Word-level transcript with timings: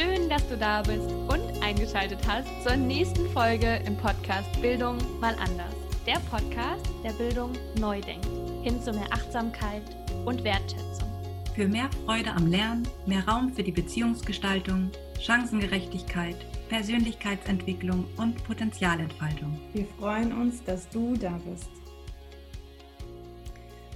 Schön, 0.00 0.30
dass 0.30 0.48
du 0.48 0.56
da 0.56 0.80
bist 0.80 1.10
und 1.28 1.62
eingeschaltet 1.62 2.20
hast 2.26 2.48
zur 2.62 2.74
nächsten 2.74 3.28
Folge 3.32 3.82
im 3.86 3.98
Podcast 3.98 4.48
Bildung 4.62 4.96
mal 5.20 5.34
anders. 5.34 5.74
Der 6.06 6.18
Podcast, 6.30 6.88
der 7.04 7.12
Bildung 7.12 7.52
neu 7.78 8.00
denkt, 8.00 8.26
hin 8.62 8.80
zu 8.80 8.92
mehr 8.92 9.08
Achtsamkeit 9.10 9.82
und 10.24 10.42
Wertschätzung. 10.42 11.06
Für 11.54 11.68
mehr 11.68 11.90
Freude 12.06 12.30
am 12.30 12.46
Lernen, 12.46 12.88
mehr 13.04 13.28
Raum 13.28 13.52
für 13.52 13.62
die 13.62 13.72
Beziehungsgestaltung, 13.72 14.90
Chancengerechtigkeit, 15.20 16.36
Persönlichkeitsentwicklung 16.70 18.06
und 18.16 18.42
Potenzialentfaltung. 18.44 19.60
Wir 19.74 19.84
freuen 19.98 20.32
uns, 20.32 20.64
dass 20.64 20.88
du 20.88 21.14
da 21.14 21.38
bist. 21.44 21.68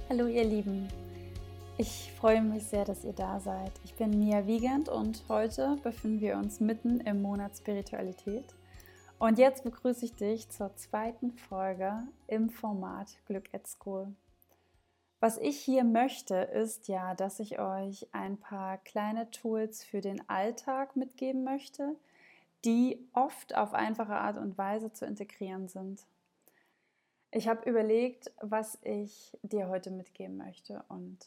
Hallo 0.07 0.27
ihr 0.27 0.43
Lieben, 0.43 0.87
ich 1.77 2.13
freue 2.13 2.41
mich 2.41 2.63
sehr, 2.65 2.85
dass 2.85 3.03
ihr 3.03 3.13
da 3.13 3.39
seid. 3.39 3.71
Ich 3.83 3.95
bin 3.95 4.17
Mia 4.17 4.47
Wiegand 4.47 4.87
und 4.87 5.23
heute 5.27 5.77
befinden 5.83 6.21
wir 6.21 6.37
uns 6.37 6.61
mitten 6.61 7.01
im 7.01 7.21
Monat 7.21 7.57
Spiritualität. 7.57 8.45
Und 9.19 9.37
jetzt 9.37 9.63
begrüße 9.63 10.05
ich 10.05 10.15
dich 10.15 10.49
zur 10.49 10.75
zweiten 10.77 11.31
Folge 11.31 12.03
im 12.27 12.49
Format 12.49 13.17
Glück 13.25 13.53
at 13.53 13.67
School. 13.67 14.13
Was 15.19 15.37
ich 15.37 15.59
hier 15.59 15.83
möchte, 15.83 16.35
ist 16.35 16.87
ja, 16.87 17.13
dass 17.13 17.39
ich 17.39 17.59
euch 17.59 18.07
ein 18.13 18.37
paar 18.37 18.77
kleine 18.77 19.29
Tools 19.31 19.83
für 19.83 19.99
den 19.99 20.29
Alltag 20.29 20.95
mitgeben 20.95 21.43
möchte, 21.43 21.95
die 22.63 23.05
oft 23.13 23.55
auf 23.55 23.73
einfache 23.73 24.15
Art 24.15 24.37
und 24.37 24.57
Weise 24.57 24.93
zu 24.93 25.05
integrieren 25.05 25.67
sind. 25.67 26.05
Ich 27.31 27.49
habe 27.49 27.69
überlegt, 27.69 28.31
was 28.39 28.77
ich 28.81 29.37
dir 29.41 29.67
heute 29.67 29.91
mitgeben 29.91 30.37
möchte 30.37 30.83
und 30.87 31.17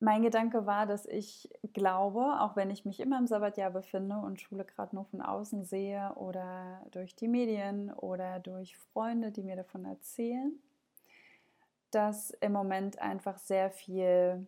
mein 0.00 0.22
Gedanke 0.22 0.64
war, 0.64 0.86
dass 0.86 1.04
ich 1.04 1.50
glaube, 1.74 2.40
auch 2.40 2.56
wenn 2.56 2.70
ich 2.70 2.86
mich 2.86 3.00
immer 3.00 3.18
im 3.18 3.26
Sabbatjahr 3.26 3.70
befinde 3.70 4.16
und 4.16 4.40
Schule 4.40 4.64
gerade 4.64 4.96
nur 4.96 5.04
von 5.04 5.20
außen 5.20 5.64
sehe 5.64 6.12
oder 6.16 6.84
durch 6.90 7.14
die 7.14 7.28
Medien 7.28 7.92
oder 7.92 8.40
durch 8.40 8.78
Freunde, 8.78 9.30
die 9.30 9.42
mir 9.42 9.56
davon 9.56 9.84
erzählen, 9.84 10.58
dass 11.90 12.30
im 12.40 12.52
Moment 12.52 12.98
einfach 12.98 13.36
sehr 13.36 13.70
viel 13.70 14.46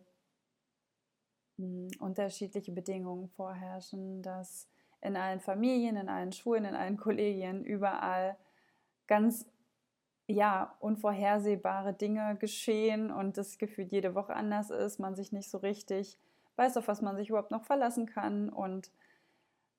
hm, 1.57 1.89
unterschiedliche 1.99 2.71
Bedingungen 2.71 3.29
vorherrschen, 3.29 4.23
dass 4.23 4.67
in 5.01 5.15
allen 5.15 5.39
Familien, 5.39 5.97
in 5.97 6.09
allen 6.09 6.31
Schulen, 6.31 6.65
in 6.65 6.75
allen 6.75 6.97
Kollegien 6.97 7.63
überall 7.63 8.37
ganz 9.05 9.45
ja, 10.27 10.75
unvorhersehbare 10.79 11.93
Dinge 11.93 12.37
geschehen 12.37 13.11
und 13.11 13.37
das 13.37 13.57
Gefühl 13.57 13.85
jede 13.85 14.15
Woche 14.15 14.35
anders 14.35 14.69
ist, 14.69 14.99
man 14.99 15.15
sich 15.15 15.31
nicht 15.31 15.49
so 15.49 15.57
richtig 15.57 16.17
weiß, 16.55 16.77
auf 16.77 16.87
was 16.87 17.01
man 17.01 17.17
sich 17.17 17.29
überhaupt 17.29 17.51
noch 17.51 17.63
verlassen 17.63 18.05
kann. 18.05 18.49
Und 18.49 18.91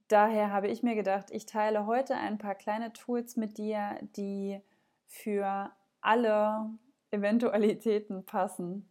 daher 0.09 0.53
habe 0.53 0.69
ich 0.69 0.83
mir 0.83 0.95
gedacht, 0.95 1.31
ich 1.31 1.47
teile 1.47 1.87
heute 1.87 2.15
ein 2.15 2.39
paar 2.39 2.55
kleine 2.55 2.93
Tools 2.93 3.37
mit 3.37 3.59
dir, 3.59 3.99
die 4.17 4.61
für 5.07 5.71
alle 6.01 6.71
Eventualitäten 7.11 8.25
passen. 8.25 8.89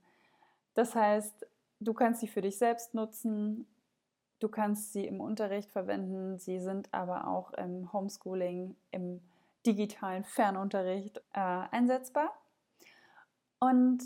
Das 0.73 0.95
heißt, 0.95 1.45
du 1.81 1.93
kannst 1.93 2.21
sie 2.21 2.27
für 2.27 2.41
dich 2.41 2.57
selbst 2.57 2.93
nutzen, 2.95 3.67
du 4.39 4.49
kannst 4.49 4.93
sie 4.93 5.05
im 5.05 5.21
Unterricht 5.21 5.69
verwenden, 5.71 6.39
sie 6.39 6.59
sind 6.59 6.91
aber 6.93 7.27
auch 7.27 7.53
im 7.53 7.91
Homeschooling, 7.93 8.75
im 8.91 9.21
digitalen 9.65 10.23
Fernunterricht 10.23 11.17
äh, 11.33 11.39
einsetzbar. 11.71 12.31
Und 13.59 14.03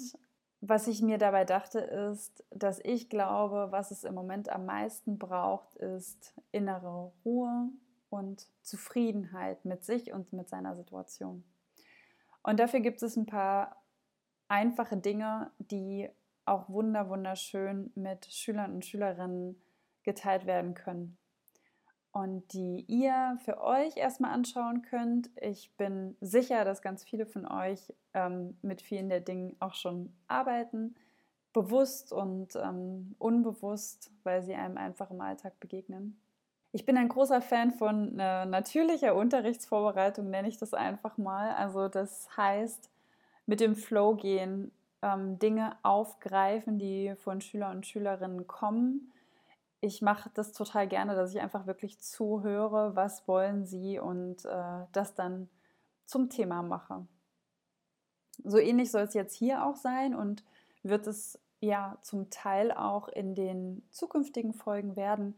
was 0.62 0.88
ich 0.88 1.02
mir 1.02 1.18
dabei 1.18 1.46
dachte, 1.46 1.80
ist, 1.80 2.44
dass 2.52 2.80
ich 2.84 3.10
glaube, 3.10 3.68
was 3.72 3.92
es 3.92 4.04
im 4.04 4.16
Moment 4.16 4.50
am 4.50 4.66
meisten 4.66 5.18
braucht, 5.18 5.76
ist 5.76 6.34
innere 6.52 7.12
Ruhe 7.24 7.70
und 8.10 8.48
Zufriedenheit 8.62 9.66
mit 9.66 9.84
sich 9.84 10.14
und 10.14 10.34
mit 10.34 10.50
seiner 10.50 10.76
Situation. 10.76 11.44
Und 12.44 12.60
dafür 12.60 12.80
gibt 12.80 13.04
es 13.04 13.16
ein 13.18 13.26
paar 13.26 13.84
einfache 14.48 14.98
Dinge, 14.98 15.52
die 15.60 16.10
auch 16.46 16.70
wunder 16.70 17.10
wunderschön 17.10 17.92
mit 17.96 18.26
Schülern 18.26 18.74
und 18.74 18.86
Schülerinnen 18.86 19.62
geteilt 20.04 20.46
werden 20.46 20.74
können 20.74 21.18
und 22.18 22.52
die 22.54 22.84
ihr 22.88 23.38
für 23.46 23.62
euch 23.62 23.96
erstmal 23.96 24.34
anschauen 24.34 24.82
könnt. 24.82 25.30
Ich 25.40 25.72
bin 25.78 26.18
sicher, 26.20 26.66
dass 26.66 26.82
ganz 26.82 27.04
viele 27.04 27.28
von 27.28 27.46
euch 27.46 27.94
ähm, 28.16 28.58
mit 28.64 28.82
vielen 28.82 29.08
der 29.08 29.20
Dingen 29.20 29.56
auch 29.60 29.76
schon 29.76 30.12
arbeiten, 30.28 30.96
bewusst 31.54 32.12
und 32.12 32.56
ähm, 32.56 33.16
unbewusst, 33.20 34.10
weil 34.24 34.42
sie 34.42 34.56
einem 34.56 34.78
einfach 34.78 35.12
im 35.12 35.22
Alltag 35.22 35.60
begegnen. 35.60 36.20
Ich 36.72 36.86
bin 36.86 36.98
ein 36.98 37.08
großer 37.08 37.40
Fan 37.40 37.72
von 37.72 38.18
äh, 38.18 38.48
natürlicher 38.48 39.14
Unterrichtsvorbereitung, 39.14 40.32
nenne 40.32 40.48
ich 40.48 40.58
das 40.58 40.74
einfach 40.74 41.20
mal. 41.20 41.52
Also 41.52 41.88
das 41.88 42.36
heißt, 42.36 42.90
mit 43.46 43.60
dem 43.60 43.76
Flow 43.76 44.16
gehen, 44.16 44.72
ähm, 45.04 45.38
Dinge 45.38 45.78
aufgreifen, 45.84 46.80
die 46.80 47.14
von 47.18 47.42
Schüler 47.42 47.70
und 47.70 47.86
Schülerinnen 47.86 48.48
kommen 48.48 49.12
ich 49.82 50.02
mache 50.02 50.30
das 50.34 50.54
total 50.54 50.88
gerne, 50.88 51.16
dass 51.16 51.34
ich 51.34 51.40
einfach 51.40 51.68
wirklich 51.68 52.00
zuhöre, 52.00 52.96
was 52.96 53.28
wollen 53.28 53.66
sie 53.66 54.00
und 54.00 54.46
äh, 54.46 54.86
das 54.92 55.14
dann 55.14 55.50
zum 56.06 56.30
Thema 56.30 56.64
mache. 56.64 57.06
So 58.44 58.58
ähnlich 58.58 58.92
soll 58.92 59.04
es 59.04 59.14
jetzt 59.14 59.36
hier 59.36 59.66
auch 59.66 59.76
sein 59.76 60.16
und 60.16 60.44
wird 60.84 61.08
es 61.08 61.40
ja 61.60 61.98
zum 62.02 62.30
Teil 62.30 62.72
auch 62.72 63.08
in 63.08 63.36
den 63.36 63.84
zukünftigen 63.90 64.54
Folgen 64.54 64.96
werden, 64.96 65.36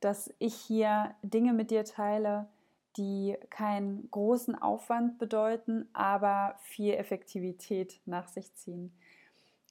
dass 0.00 0.32
ich 0.38 0.54
hier 0.54 1.14
Dinge 1.22 1.52
mit 1.52 1.70
dir 1.70 1.84
teile, 1.84 2.48
die 2.96 3.36
keinen 3.50 4.10
großen 4.10 4.54
Aufwand 4.54 5.18
bedeuten, 5.18 5.88
aber 5.92 6.56
viel 6.60 6.94
Effektivität 6.94 8.00
nach 8.04 8.28
sich 8.28 8.54
ziehen. 8.54 8.94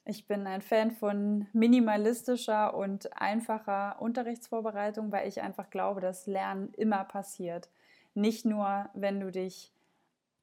Ich 0.06 0.26
bin 0.26 0.46
ein 0.46 0.60
Fan 0.60 0.90
von 0.90 1.46
minimalistischer 1.54 2.74
und 2.74 3.16
einfacher 3.20 4.00
Unterrichtsvorbereitung, 4.00 5.10
weil 5.10 5.26
ich 5.26 5.40
einfach 5.40 5.70
glaube, 5.70 6.02
dass 6.02 6.26
Lernen 6.26 6.74
immer 6.74 7.04
passiert. 7.04 7.70
Nicht 8.12 8.44
nur, 8.44 8.90
wenn 8.92 9.20
du 9.20 9.30
dich 9.30 9.72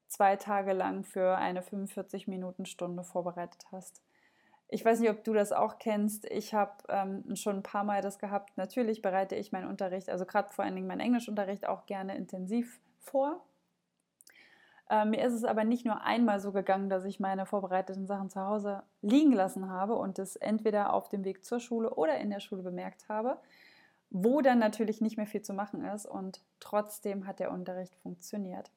zwei 0.08 0.36
Tage 0.36 0.74
lang 0.74 1.04
für 1.04 1.38
eine 1.38 1.62
45-Minuten-Stunde 1.62 3.04
vorbereitet 3.04 3.66
hast. 3.72 4.02
Ich 4.68 4.84
weiß 4.84 5.00
nicht, 5.00 5.12
ob 5.12 5.24
du 5.24 5.34
das 5.34 5.52
auch 5.52 5.78
kennst. 5.78 6.26
Ich 6.26 6.54
habe 6.54 6.72
ähm, 6.90 7.36
schon 7.36 7.58
ein 7.58 7.64
paar 7.64 7.84
Mal 7.84 8.02
das 8.02 8.20
gehabt. 8.20 8.58
Natürlich 8.58 9.02
bereite 9.02 9.36
ich 9.36 9.52
meinen 9.52 9.68
Unterricht, 9.68 10.10
also 10.10 10.26
gerade 10.26 10.52
vor 10.52 10.66
allen 10.66 10.76
Dingen 10.76 10.88
meinen 10.88 11.02
Englischunterricht, 11.02 11.68
auch 11.68 11.86
gerne 11.86 12.16
intensiv 12.16 12.80
vor. 13.00 13.46
Äh, 14.92 15.06
mir 15.06 15.24
ist 15.24 15.34
es 15.34 15.46
aber 15.46 15.64
nicht 15.64 15.86
nur 15.86 16.04
einmal 16.04 16.42
so 16.42 16.52
gegangen, 16.52 16.90
dass 16.90 17.06
ich 17.06 17.22
meine 17.22 17.46
vorbereiteten 17.46 18.06
Sachen 18.06 18.30
zu 18.30 18.42
Hause 18.42 18.84
liegen 19.02 19.32
gelassen 19.32 19.70
habe 19.70 19.96
und 19.96 20.20
es 20.20 20.36
entweder 20.36 20.94
auf 20.94 21.08
dem 21.08 21.24
Weg 21.24 21.46
zur 21.46 21.62
Schule 21.62 21.92
oder 21.96 22.18
in 22.18 22.30
der 22.30 22.42
Schule 22.42 22.62
bemerkt 22.62 23.08
habe, 23.08 23.38
wo 24.10 24.42
dann 24.42 24.60
natürlich 24.60 25.00
nicht 25.00 25.16
mehr 25.16 25.26
viel 25.26 25.42
zu 25.42 25.54
machen 25.54 25.86
ist 25.86 26.06
und 26.06 26.42
trotzdem 26.60 27.26
hat 27.26 27.40
der 27.40 27.52
Unterricht 27.52 27.96
funktioniert. 27.96 28.70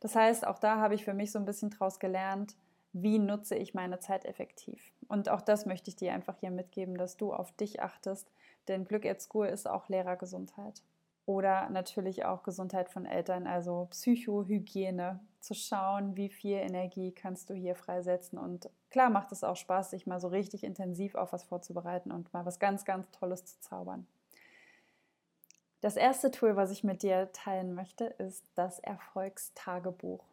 Das 0.00 0.14
heißt, 0.14 0.46
auch 0.46 0.58
da 0.58 0.76
habe 0.76 0.94
ich 0.94 1.06
für 1.06 1.14
mich 1.14 1.32
so 1.32 1.38
ein 1.38 1.46
bisschen 1.46 1.70
draus 1.70 1.98
gelernt, 1.98 2.54
wie 2.92 3.18
nutze 3.18 3.54
ich 3.54 3.72
meine 3.72 3.98
Zeit 3.98 4.26
effektiv. 4.26 4.92
Und 5.08 5.30
auch 5.30 5.40
das 5.40 5.64
möchte 5.64 5.88
ich 5.88 5.96
dir 5.96 6.12
einfach 6.12 6.36
hier 6.36 6.50
mitgeben, 6.50 6.98
dass 6.98 7.16
du 7.16 7.32
auf 7.32 7.52
dich 7.52 7.80
achtest, 7.80 8.30
denn 8.68 8.84
Glück 8.84 9.06
at 9.06 9.22
School 9.22 9.46
ist 9.46 9.66
auch 9.66 9.88
Lehrergesundheit. 9.88 10.82
Oder 11.24 11.70
natürlich 11.70 12.24
auch 12.24 12.42
Gesundheit 12.42 12.88
von 12.88 13.04
Eltern, 13.04 13.46
also 13.46 13.88
Psychohygiene, 13.90 15.18
zu 15.46 15.54
schauen, 15.54 16.16
wie 16.16 16.28
viel 16.28 16.56
Energie 16.56 17.12
kannst 17.12 17.48
du 17.48 17.54
hier 17.54 17.74
freisetzen. 17.74 18.38
Und 18.38 18.68
klar 18.90 19.10
macht 19.10 19.32
es 19.32 19.44
auch 19.44 19.56
Spaß, 19.56 19.90
sich 19.90 20.06
mal 20.06 20.20
so 20.20 20.28
richtig 20.28 20.64
intensiv 20.64 21.14
auf 21.14 21.32
was 21.32 21.44
vorzubereiten 21.44 22.10
und 22.10 22.32
mal 22.32 22.44
was 22.44 22.58
ganz, 22.58 22.84
ganz 22.84 23.10
Tolles 23.12 23.46
zu 23.46 23.60
zaubern. 23.60 24.06
Das 25.80 25.96
erste 25.96 26.30
Tool, 26.30 26.56
was 26.56 26.70
ich 26.70 26.84
mit 26.84 27.02
dir 27.02 27.30
teilen 27.32 27.74
möchte, 27.74 28.04
ist 28.04 28.44
das 28.54 28.80
Erfolgstagebuch. 28.80 30.24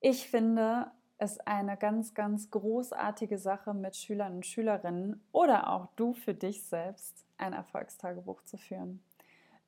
Ich 0.00 0.28
finde 0.28 0.90
es 1.18 1.38
eine 1.40 1.76
ganz, 1.76 2.14
ganz 2.14 2.50
großartige 2.50 3.38
Sache, 3.38 3.72
mit 3.72 3.96
Schülern 3.96 4.36
und 4.36 4.46
Schülerinnen 4.46 5.22
oder 5.32 5.70
auch 5.70 5.86
du 5.96 6.12
für 6.12 6.34
dich 6.34 6.64
selbst 6.64 7.24
ein 7.38 7.52
Erfolgstagebuch 7.52 8.42
zu 8.44 8.56
führen. 8.56 9.02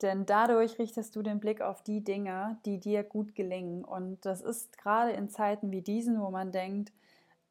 Denn 0.03 0.27
dadurch 0.27 0.79
richtest 0.79 1.17
du 1.17 1.23
den 1.23 1.41
Blick 1.41 1.61
auf 1.61 1.83
die 1.83 2.03
Dinge, 2.03 2.59
die 2.65 2.79
dir 2.79 3.03
gut 3.03 3.35
gelingen. 3.35 3.85
Und 3.85 4.25
das 4.25 4.41
ist 4.41 4.79
gerade 4.79 5.11
in 5.13 5.29
Zeiten 5.29 5.73
wie 5.73 5.83
diesen, 5.83 6.21
wo 6.21 6.31
man 6.31 6.53
denkt, 6.53 6.93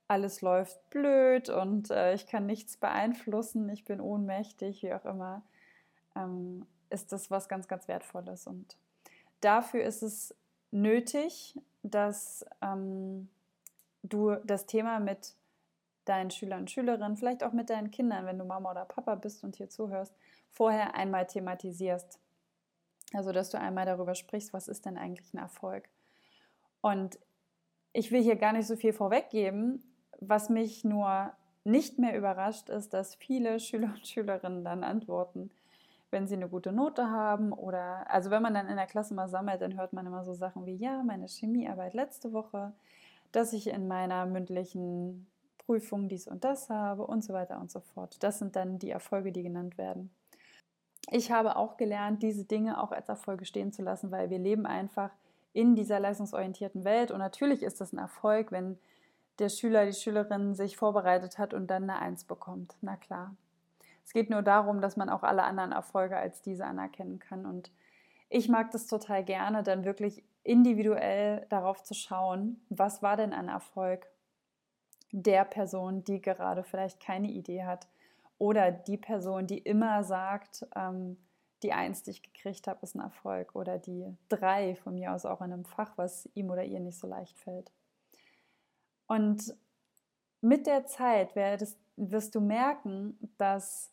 alles 0.07 0.41
läuft 0.41 0.89
blöd 0.89 1.49
und 1.49 1.91
äh, 1.91 2.13
ich 2.13 2.27
kann 2.27 2.45
nichts 2.45 2.77
beeinflussen, 2.77 3.67
ich 3.69 3.83
bin 3.83 3.99
ohnmächtig, 3.99 4.81
wie 4.83 4.93
auch 4.93 5.03
immer, 5.03 5.41
ähm, 6.15 6.65
ist 6.89 7.11
das 7.11 7.29
was 7.29 7.49
ganz, 7.49 7.67
ganz 7.67 7.89
Wertvolles. 7.89 8.47
Und 8.47 8.77
dafür 9.41 9.83
ist 9.83 10.03
es 10.03 10.33
nötig, 10.71 11.59
dass 11.83 12.45
ähm, 12.61 13.27
du 14.03 14.35
das 14.45 14.65
Thema 14.65 14.99
mit 14.99 15.33
deinen 16.05 16.31
Schülern 16.31 16.61
und 16.61 16.71
Schülerinnen, 16.71 17.17
vielleicht 17.17 17.43
auch 17.43 17.51
mit 17.51 17.69
deinen 17.69 17.91
Kindern, 17.91 18.25
wenn 18.25 18.39
du 18.39 18.45
Mama 18.45 18.71
oder 18.71 18.85
Papa 18.85 19.15
bist 19.15 19.43
und 19.43 19.57
hier 19.57 19.69
zuhörst, 19.69 20.13
vorher 20.51 20.95
einmal 20.95 21.27
thematisierst. 21.27 22.17
Also, 23.13 23.31
dass 23.31 23.49
du 23.49 23.59
einmal 23.59 23.85
darüber 23.85 24.15
sprichst, 24.15 24.53
was 24.53 24.67
ist 24.67 24.85
denn 24.85 24.97
eigentlich 24.97 25.33
ein 25.33 25.37
Erfolg? 25.37 25.87
Und 26.81 27.17
ich 27.93 28.11
will 28.11 28.21
hier 28.21 28.35
gar 28.35 28.53
nicht 28.53 28.67
so 28.67 28.75
viel 28.75 28.93
vorweggeben. 28.93 29.83
Was 30.19 30.49
mich 30.49 30.83
nur 30.83 31.31
nicht 31.63 31.99
mehr 31.99 32.17
überrascht 32.17 32.69
ist, 32.69 32.93
dass 32.93 33.15
viele 33.15 33.59
Schüler 33.59 33.89
und 33.95 34.07
Schülerinnen 34.07 34.63
dann 34.63 34.83
antworten, 34.83 35.51
wenn 36.11 36.27
sie 36.27 36.35
eine 36.35 36.47
gute 36.47 36.71
Note 36.71 37.09
haben 37.09 37.51
oder, 37.51 38.09
also 38.09 38.31
wenn 38.31 38.41
man 38.41 38.53
dann 38.53 38.67
in 38.67 38.77
der 38.77 38.87
Klasse 38.87 39.13
mal 39.13 39.27
sammelt, 39.27 39.61
dann 39.61 39.77
hört 39.77 39.93
man 39.93 40.05
immer 40.05 40.23
so 40.23 40.33
Sachen 40.33 40.65
wie, 40.65 40.75
ja, 40.75 41.03
meine 41.03 41.27
Chemiearbeit 41.27 41.93
letzte 41.93 42.31
Woche, 42.31 42.71
dass 43.31 43.51
ich 43.51 43.67
in 43.67 43.87
meiner 43.87 44.25
mündlichen 44.25 45.27
Prüfung 45.57 46.07
dies 46.07 46.27
und 46.27 46.45
das 46.45 46.69
habe 46.69 47.05
und 47.05 47.23
so 47.23 47.33
weiter 47.33 47.59
und 47.59 47.69
so 47.69 47.81
fort. 47.81 48.23
Das 48.23 48.39
sind 48.39 48.55
dann 48.55 48.79
die 48.79 48.89
Erfolge, 48.89 49.33
die 49.33 49.43
genannt 49.43 49.77
werden. 49.77 50.09
Ich 51.09 51.31
habe 51.31 51.55
auch 51.55 51.77
gelernt, 51.77 52.21
diese 52.21 52.43
Dinge 52.43 52.81
auch 52.81 52.91
als 52.91 53.07
Erfolge 53.07 53.45
stehen 53.45 53.71
zu 53.71 53.81
lassen, 53.81 54.11
weil 54.11 54.29
wir 54.29 54.39
leben 54.39 54.65
einfach 54.65 55.11
in 55.53 55.75
dieser 55.75 55.99
leistungsorientierten 55.99 56.83
Welt 56.83 57.11
und 57.11 57.19
natürlich 57.19 57.63
ist 57.63 57.79
das 57.81 57.93
ein 57.93 57.97
Erfolg, 57.97 58.51
wenn 58.51 58.77
der 59.39 59.49
Schüler, 59.49 59.85
die 59.85 59.93
Schülerin 59.93 60.55
sich 60.55 60.77
vorbereitet 60.77 61.37
hat 61.37 61.53
und 61.53 61.67
dann 61.67 61.83
eine 61.83 61.99
Eins 61.99 62.23
bekommt. 62.23 62.75
Na 62.81 62.95
klar. 62.95 63.35
Es 64.03 64.13
geht 64.13 64.29
nur 64.29 64.41
darum, 64.41 64.81
dass 64.81 64.97
man 64.97 65.09
auch 65.09 65.23
alle 65.23 65.43
anderen 65.43 65.71
Erfolge 65.71 66.17
als 66.17 66.41
diese 66.41 66.65
anerkennen 66.65 67.19
kann. 67.19 67.45
Und 67.45 67.71
ich 68.29 68.49
mag 68.49 68.71
das 68.71 68.87
total 68.87 69.23
gerne, 69.23 69.63
dann 69.63 69.83
wirklich 69.85 70.23
individuell 70.43 71.45
darauf 71.49 71.83
zu 71.83 71.93
schauen, 71.93 72.61
was 72.69 73.03
war 73.03 73.17
denn 73.17 73.33
ein 73.33 73.49
Erfolg 73.49 74.07
der 75.11 75.45
Person, 75.45 76.03
die 76.03 76.21
gerade 76.21 76.63
vielleicht 76.63 76.99
keine 76.99 77.27
Idee 77.29 77.63
hat 77.63 77.87
oder 78.37 78.71
die 78.71 78.97
Person, 78.97 79.47
die 79.47 79.57
immer 79.57 80.03
sagt, 80.03 80.65
ähm, 80.75 81.17
die 81.63 81.73
Eins, 81.73 82.03
die 82.03 82.11
ich 82.11 82.21
gekriegt 82.21 82.67
habe, 82.67 82.79
ist 82.83 82.95
ein 82.95 83.01
Erfolg 83.01 83.55
oder 83.55 83.79
die 83.79 84.15
drei 84.29 84.75
von 84.75 84.95
mir 84.95 85.13
aus 85.13 85.25
auch 85.25 85.41
in 85.41 85.51
einem 85.51 85.65
Fach, 85.65 85.97
was 85.97 86.29
ihm 86.35 86.49
oder 86.51 86.63
ihr 86.63 86.79
nicht 86.79 86.99
so 86.99 87.07
leicht 87.07 87.37
fällt. 87.39 87.71
Und 89.07 89.55
mit 90.41 90.67
der 90.67 90.85
Zeit 90.85 91.35
wirst 91.95 92.35
du 92.35 92.41
merken, 92.41 93.17
dass 93.37 93.91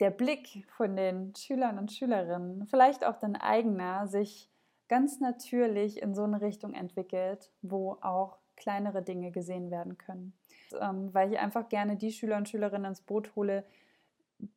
der 0.00 0.10
Blick 0.10 0.66
von 0.76 0.96
den 0.96 1.34
Schülern 1.36 1.78
und 1.78 1.92
Schülerinnen, 1.92 2.66
vielleicht 2.66 3.04
auch 3.04 3.16
dein 3.18 3.36
eigener, 3.36 4.08
sich 4.08 4.50
ganz 4.88 5.20
natürlich 5.20 6.02
in 6.02 6.14
so 6.14 6.24
eine 6.24 6.40
Richtung 6.40 6.74
entwickelt, 6.74 7.52
wo 7.62 7.98
auch 8.00 8.38
kleinere 8.56 9.02
Dinge 9.02 9.30
gesehen 9.30 9.70
werden 9.70 9.98
können. 9.98 10.32
Ähm, 10.80 11.12
weil 11.12 11.32
ich 11.32 11.38
einfach 11.38 11.68
gerne 11.68 11.96
die 11.96 12.12
Schüler 12.12 12.36
und 12.36 12.48
Schülerinnen 12.48 12.90
ins 12.90 13.00
Boot 13.00 13.34
hole, 13.36 13.64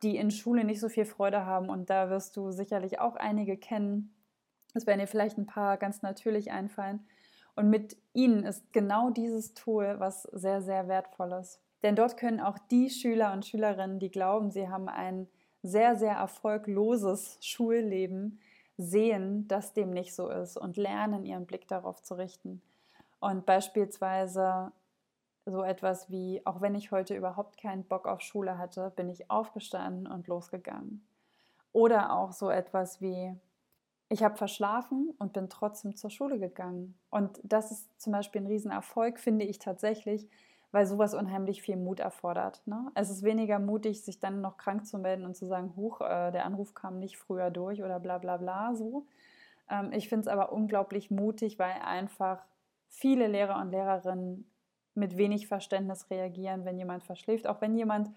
die 0.02 0.18
in 0.18 0.32
Schule 0.32 0.64
nicht 0.64 0.80
so 0.80 0.90
viel 0.90 1.06
Freude 1.06 1.46
haben. 1.46 1.70
Und 1.70 1.90
da 1.90 2.10
wirst 2.10 2.38
du 2.38 2.52
sicherlich 2.52 3.00
auch 3.00 3.16
einige 3.16 3.58
kennen. 3.58 4.14
Es 4.74 4.88
werden 4.88 5.00
dir 5.00 5.08
vielleicht 5.08 5.38
ein 5.38 5.46
paar 5.46 5.78
ganz 5.78 6.02
natürlich 6.02 6.52
einfallen. 6.52 7.06
Und 7.56 7.70
mit 7.70 7.98
ihnen 8.14 8.44
ist 8.44 8.74
genau 8.74 9.12
dieses 9.12 9.54
Tool 9.54 9.96
was 10.00 10.24
sehr, 10.24 10.62
sehr 10.62 10.88
wertvolles. 10.88 11.60
Denn 11.84 11.96
dort 11.96 12.18
können 12.18 12.40
auch 12.40 12.58
die 12.72 12.90
Schüler 12.90 13.34
und 13.34 13.46
Schülerinnen, 13.46 14.00
die 14.00 14.10
glauben, 14.10 14.52
sie 14.52 14.70
haben 14.70 14.88
ein 14.88 15.28
sehr, 15.62 15.96
sehr 15.96 16.14
erfolgloses 16.14 17.38
Schulleben, 17.42 18.40
sehen, 18.78 19.48
dass 19.48 19.74
dem 19.74 19.92
nicht 19.92 20.16
so 20.16 20.30
ist 20.30 20.58
und 20.58 20.78
lernen, 20.78 21.26
ihren 21.26 21.46
Blick 21.46 21.68
darauf 21.68 22.02
zu 22.02 22.16
richten. 22.16 22.62
Und 23.20 23.46
beispielsweise 23.46 24.72
so 25.46 25.64
etwas 25.64 26.10
wie, 26.10 26.42
auch 26.46 26.62
wenn 26.62 26.76
ich 26.76 26.92
heute 26.92 27.16
überhaupt 27.16 27.58
keinen 27.58 27.84
Bock 27.84 28.08
auf 28.08 28.22
Schule 28.22 28.58
hatte, 28.58 28.92
bin 28.96 29.10
ich 29.10 29.30
aufgestanden 29.30 30.08
und 30.08 30.28
losgegangen. 30.28 31.06
Oder 31.74 32.14
auch 32.14 32.32
so 32.32 32.50
etwas 32.50 33.02
wie, 33.02 33.36
ich 34.10 34.24
habe 34.24 34.38
verschlafen 34.38 35.14
und 35.18 35.34
bin 35.34 35.50
trotzdem 35.50 35.96
zur 35.96 36.10
Schule 36.10 36.40
gegangen. 36.40 36.98
Und 37.10 37.40
das 37.44 37.72
ist 37.72 38.02
zum 38.02 38.14
Beispiel 38.14 38.42
ein 38.42 38.48
Riesenerfolg, 38.48 39.20
finde 39.20 39.46
ich 39.46 39.60
tatsächlich, 39.60 40.30
weil 40.72 40.86
sowas 40.86 41.14
unheimlich 41.14 41.62
viel 41.62 41.78
Mut 41.78 42.00
erfordert. 42.00 42.62
Ne? 42.66 42.92
Es 42.96 43.10
ist 43.10 43.24
weniger 43.24 43.60
mutig, 43.60 44.04
sich 44.04 44.20
dann 44.20 44.42
noch 44.42 44.58
krank 44.58 44.86
zu 44.86 44.98
melden 44.98 45.26
und 45.26 45.36
zu 45.36 45.46
sagen, 45.48 45.74
huch, 45.76 46.02
äh, 46.02 46.32
der 46.32 46.46
Anruf 46.46 46.74
kam 46.74 47.00
nicht 47.00 47.18
früher 47.18 47.52
durch 47.52 47.84
oder 47.84 48.00
bla 48.00 48.18
bla 48.18 48.38
bla 48.38 48.76
so. 48.76 49.06
Ähm, 49.70 49.92
ich 49.92 50.10
finde 50.10 50.22
es 50.22 50.28
aber 50.28 50.52
unglaublich 50.52 51.12
mutig, 51.12 51.60
weil 51.60 51.74
einfach 51.84 52.44
viele 52.88 53.28
Lehrer 53.28 53.60
und 53.60 53.72
Lehrerinnen 53.72 54.50
mit 54.96 55.18
wenig 55.18 55.48
Verständnis 55.48 56.10
reagieren, 56.10 56.66
wenn 56.66 56.78
jemand 56.78 57.04
verschläft. 57.04 57.48
Auch 57.48 57.62
wenn 57.62 57.76
jemand 57.76 58.12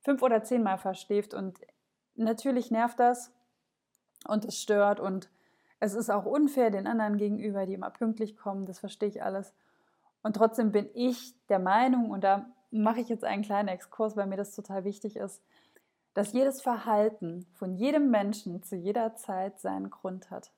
fünf 0.00 0.22
oder 0.22 0.42
zehnmal 0.42 0.78
verschläft 0.78 1.34
und 1.34 1.58
natürlich 2.14 2.70
nervt 2.70 2.98
das 2.98 3.32
und 4.26 4.44
es 4.44 4.60
stört 4.60 5.00
und 5.00 5.30
es 5.78 5.94
ist 5.94 6.10
auch 6.10 6.24
unfair 6.24 6.70
den 6.70 6.86
anderen 6.86 7.18
gegenüber, 7.18 7.66
die 7.66 7.74
immer 7.74 7.90
pünktlich 7.90 8.36
kommen, 8.36 8.66
das 8.66 8.78
verstehe 8.78 9.08
ich 9.08 9.22
alles. 9.22 9.52
Und 10.22 10.36
trotzdem 10.36 10.72
bin 10.72 10.88
ich 10.94 11.34
der 11.48 11.58
Meinung, 11.58 12.10
und 12.10 12.24
da 12.24 12.46
mache 12.70 13.00
ich 13.00 13.08
jetzt 13.08 13.24
einen 13.24 13.42
kleinen 13.42 13.68
Exkurs, 13.68 14.16
weil 14.16 14.26
mir 14.26 14.36
das 14.36 14.54
total 14.54 14.84
wichtig 14.84 15.16
ist, 15.16 15.42
dass 16.14 16.32
jedes 16.32 16.62
Verhalten 16.62 17.46
von 17.52 17.74
jedem 17.74 18.10
Menschen 18.10 18.62
zu 18.62 18.74
jeder 18.74 19.14
Zeit 19.16 19.60
seinen 19.60 19.90
Grund 19.90 20.30
hat. 20.30 20.50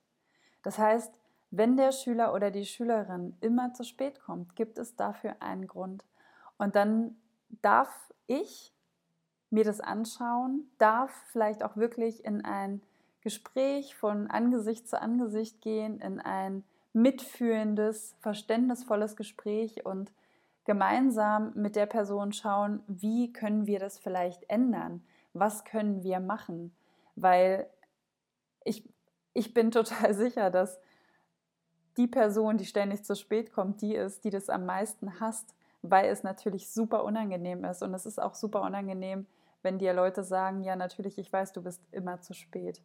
Das 0.63 0.77
heißt, 0.77 1.13
wenn 1.51 1.77
der 1.77 1.91
Schüler 1.91 2.33
oder 2.33 2.51
die 2.51 2.65
Schülerin 2.65 3.35
immer 3.41 3.73
zu 3.73 3.83
spät 3.83 4.19
kommt, 4.21 4.55
gibt 4.55 4.77
es 4.77 4.95
dafür 4.95 5.35
einen 5.39 5.67
Grund. 5.67 6.05
Und 6.57 6.75
dann 6.75 7.15
darf 7.61 8.13
ich 8.27 8.73
mir 9.49 9.63
das 9.63 9.81
anschauen, 9.81 10.69
darf 10.77 11.11
vielleicht 11.31 11.63
auch 11.63 11.75
wirklich 11.75 12.23
in 12.23 12.45
ein 12.45 12.81
Gespräch 13.21 13.95
von 13.95 14.27
Angesicht 14.27 14.87
zu 14.87 15.01
Angesicht 15.01 15.61
gehen, 15.61 15.99
in 15.99 16.19
ein 16.19 16.63
mitfühlendes, 16.93 18.15
verständnisvolles 18.19 19.15
Gespräch 19.15 19.85
und 19.85 20.11
gemeinsam 20.65 21.51
mit 21.55 21.75
der 21.75 21.87
Person 21.87 22.31
schauen, 22.31 22.83
wie 22.87 23.33
können 23.33 23.65
wir 23.65 23.79
das 23.79 23.97
vielleicht 23.97 24.49
ändern? 24.49 25.03
Was 25.33 25.63
können 25.65 26.03
wir 26.03 26.19
machen? 26.19 26.75
Weil 27.15 27.67
ich, 28.63 28.87
ich 29.33 29.53
bin 29.53 29.71
total 29.71 30.13
sicher, 30.13 30.49
dass 30.51 30.79
die 31.99 32.07
Person, 32.07 32.57
die 32.57 32.65
ständig 32.65 33.05
zu 33.05 33.15
spät 33.15 33.53
kommt, 33.53 33.81
die 33.81 33.93
ist, 33.93 34.23
die 34.23 34.31
das 34.31 34.49
am 34.49 34.65
meisten 34.65 35.19
hasst, 35.19 35.53
weil 35.83 36.09
es 36.09 36.23
natürlich 36.23 36.71
super 36.71 37.03
unangenehm 37.03 37.63
ist. 37.63 37.83
Und 37.83 37.93
es 37.93 38.07
ist 38.07 38.19
auch 38.19 38.33
super 38.33 38.61
unangenehm, 38.61 39.27
wenn 39.61 39.77
dir 39.77 39.93
Leute 39.93 40.23
sagen, 40.23 40.63
ja 40.63 40.75
natürlich, 40.75 41.19
ich 41.19 41.31
weiß, 41.31 41.53
du 41.53 41.61
bist 41.61 41.81
immer 41.91 42.21
zu 42.21 42.33
spät 42.33 42.81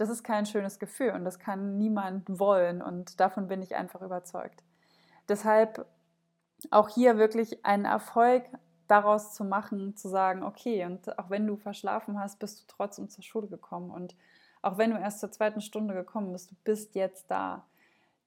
das 0.00 0.08
ist 0.08 0.22
kein 0.22 0.46
schönes 0.46 0.78
Gefühl 0.78 1.10
und 1.10 1.26
das 1.26 1.38
kann 1.38 1.76
niemand 1.76 2.24
wollen 2.26 2.80
und 2.80 3.20
davon 3.20 3.48
bin 3.48 3.60
ich 3.60 3.76
einfach 3.76 4.00
überzeugt. 4.00 4.62
Deshalb 5.28 5.84
auch 6.70 6.88
hier 6.88 7.18
wirklich 7.18 7.64
einen 7.66 7.84
Erfolg 7.84 8.44
daraus 8.88 9.34
zu 9.34 9.44
machen, 9.44 9.96
zu 9.96 10.08
sagen, 10.08 10.42
okay, 10.42 10.86
und 10.86 11.18
auch 11.18 11.28
wenn 11.28 11.46
du 11.46 11.56
verschlafen 11.56 12.18
hast, 12.18 12.38
bist 12.38 12.60
du 12.60 12.64
trotzdem 12.66 13.10
zur 13.10 13.22
Schule 13.22 13.46
gekommen 13.46 13.90
und 13.90 14.16
auch 14.62 14.78
wenn 14.78 14.90
du 14.90 14.98
erst 14.98 15.20
zur 15.20 15.30
zweiten 15.30 15.60
Stunde 15.60 15.92
gekommen 15.92 16.32
bist, 16.32 16.50
du 16.50 16.54
bist 16.64 16.94
jetzt 16.94 17.30
da. 17.30 17.66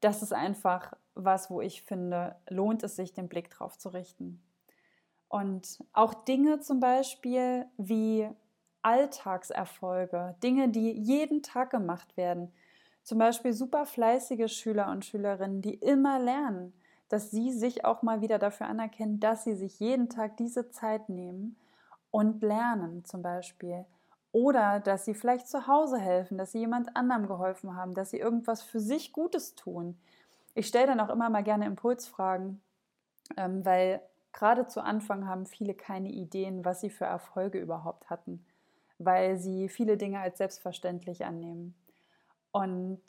Das 0.03 0.21
ist 0.21 0.33
einfach 0.33 0.93
was, 1.15 1.49
wo 1.49 1.61
ich 1.61 1.83
finde, 1.83 2.35
lohnt 2.49 2.83
es 2.83 2.97
sich, 2.97 3.13
den 3.13 3.29
Blick 3.29 3.49
drauf 3.49 3.77
zu 3.77 3.87
richten. 3.87 4.43
Und 5.29 5.81
auch 5.93 6.13
Dinge 6.13 6.59
zum 6.59 6.81
Beispiel 6.81 7.65
wie 7.77 8.27
Alltagserfolge, 8.81 10.35
Dinge, 10.43 10.67
die 10.67 10.91
jeden 10.91 11.41
Tag 11.41 11.69
gemacht 11.69 12.17
werden. 12.17 12.51
Zum 13.03 13.17
Beispiel 13.17 13.53
super 13.53 13.85
fleißige 13.85 14.51
Schüler 14.51 14.91
und 14.91 15.05
Schülerinnen, 15.05 15.61
die 15.61 15.75
immer 15.75 16.19
lernen, 16.19 16.73
dass 17.07 17.31
sie 17.31 17.53
sich 17.53 17.85
auch 17.85 18.01
mal 18.01 18.19
wieder 18.19 18.39
dafür 18.39 18.67
anerkennen, 18.67 19.21
dass 19.21 19.45
sie 19.45 19.55
sich 19.55 19.79
jeden 19.79 20.09
Tag 20.09 20.35
diese 20.35 20.69
Zeit 20.69 21.07
nehmen 21.07 21.55
und 22.11 22.41
lernen 22.41 23.05
zum 23.05 23.21
Beispiel. 23.21 23.85
Oder 24.33 24.81
dass 24.81 25.05
sie 25.05 25.13
vielleicht 25.13 25.47
zu 25.47 25.67
Hause 25.67 25.97
helfen, 25.97 26.37
dass 26.37 26.51
sie 26.51 26.59
jemand 26.59 26.97
anderem 26.97 27.27
geholfen 27.27 27.77
haben, 27.77 27.93
dass 27.93 28.09
sie 28.09 28.19
irgendwas 28.19 28.61
für 28.61 28.81
sich 28.81 29.13
Gutes 29.13 29.55
tun. 29.55 29.97
Ich 30.55 30.67
stelle 30.67 30.87
dann 30.87 30.99
auch 30.99 31.09
immer 31.09 31.29
mal 31.29 31.43
gerne 31.43 31.65
Impulsfragen, 31.65 32.61
ähm, 33.37 33.65
weil 33.65 34.01
gerade 34.33 34.67
zu 34.67 34.81
Anfang 34.81 35.27
haben 35.27 35.45
viele 35.45 35.73
keine 35.73 36.09
Ideen, 36.09 36.65
was 36.65 36.81
sie 36.81 36.89
für 36.89 37.05
Erfolge 37.05 37.59
überhaupt 37.59 38.09
hatten 38.09 38.45
weil 39.05 39.37
sie 39.37 39.69
viele 39.69 39.97
Dinge 39.97 40.19
als 40.19 40.37
selbstverständlich 40.37 41.25
annehmen. 41.25 41.75
Und 42.51 43.01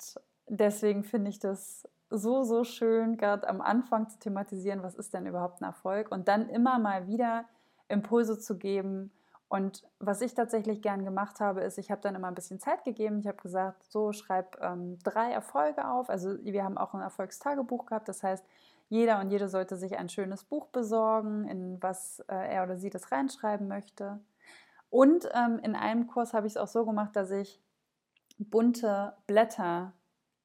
deswegen 0.49 1.05
finde 1.05 1.31
ich 1.31 1.39
das 1.39 1.89
so, 2.11 2.45
so 2.45 2.65
schön, 2.65 3.17
gerade 3.17 3.49
am 3.49 3.61
Anfang 3.61 4.09
zu 4.09 4.19
thematisieren, 4.19 4.83
was 4.83 4.95
ist 4.95 5.15
denn 5.15 5.27
überhaupt 5.27 5.61
ein 5.61 5.65
Erfolg 5.65 6.11
und 6.11 6.29
dann 6.29 6.49
immer 6.49 6.79
mal 6.79 7.09
wieder 7.09 7.45
Impulse 7.89 8.39
zu 8.39 8.57
geben. 8.57 9.11
Und 9.49 9.85
was 9.99 10.21
ich 10.21 10.35
tatsächlich 10.35 10.83
gern 10.83 11.05
gemacht 11.05 11.39
habe, 11.41 11.61
ist, 11.61 11.79
ich 11.79 11.91
habe 11.91 12.01
dann 12.01 12.15
immer 12.15 12.29
ein 12.29 12.35
bisschen 12.35 12.59
Zeit 12.59 12.85
gegeben. 12.85 13.21
Ich 13.21 13.27
habe 13.27 13.37
gesagt, 13.37 13.85
so 13.91 14.13
schreib 14.13 14.61
ähm, 14.61 14.99
drei 15.05 15.31
Erfolge 15.31 15.89
auf. 15.89 16.11
Also 16.11 16.37
wir 16.43 16.65
haben 16.65 16.79
auch 16.79 16.95
ein 16.95 17.03
Erfolgstagebuch 17.03 17.87
gehabt. 17.87 18.09
Das 18.09 18.23
heißt, 18.23 18.45
Jeder 18.89 19.21
und 19.21 19.31
jede 19.31 19.49
sollte 19.49 19.77
sich 19.77 19.97
ein 19.97 20.09
schönes 20.09 20.45
Buch 20.45 20.69
besorgen, 20.69 21.49
in 21.49 21.83
was 21.83 22.21
äh, 22.29 22.55
er 22.55 22.65
oder 22.65 22.77
sie 22.77 22.91
das 22.91 23.11
reinschreiben 23.13 23.67
möchte. 23.67 24.21
Und 24.91 25.29
ähm, 25.35 25.59
in 25.63 25.75
einem 25.75 26.07
Kurs 26.07 26.35
habe 26.35 26.47
ich 26.47 26.53
es 26.53 26.57
auch 26.57 26.69
so 26.69 26.85
gemacht, 26.85 27.17
dass 27.17 27.31
ich 27.31 27.61
bunte 28.39 29.15
Blätter, 29.27 29.93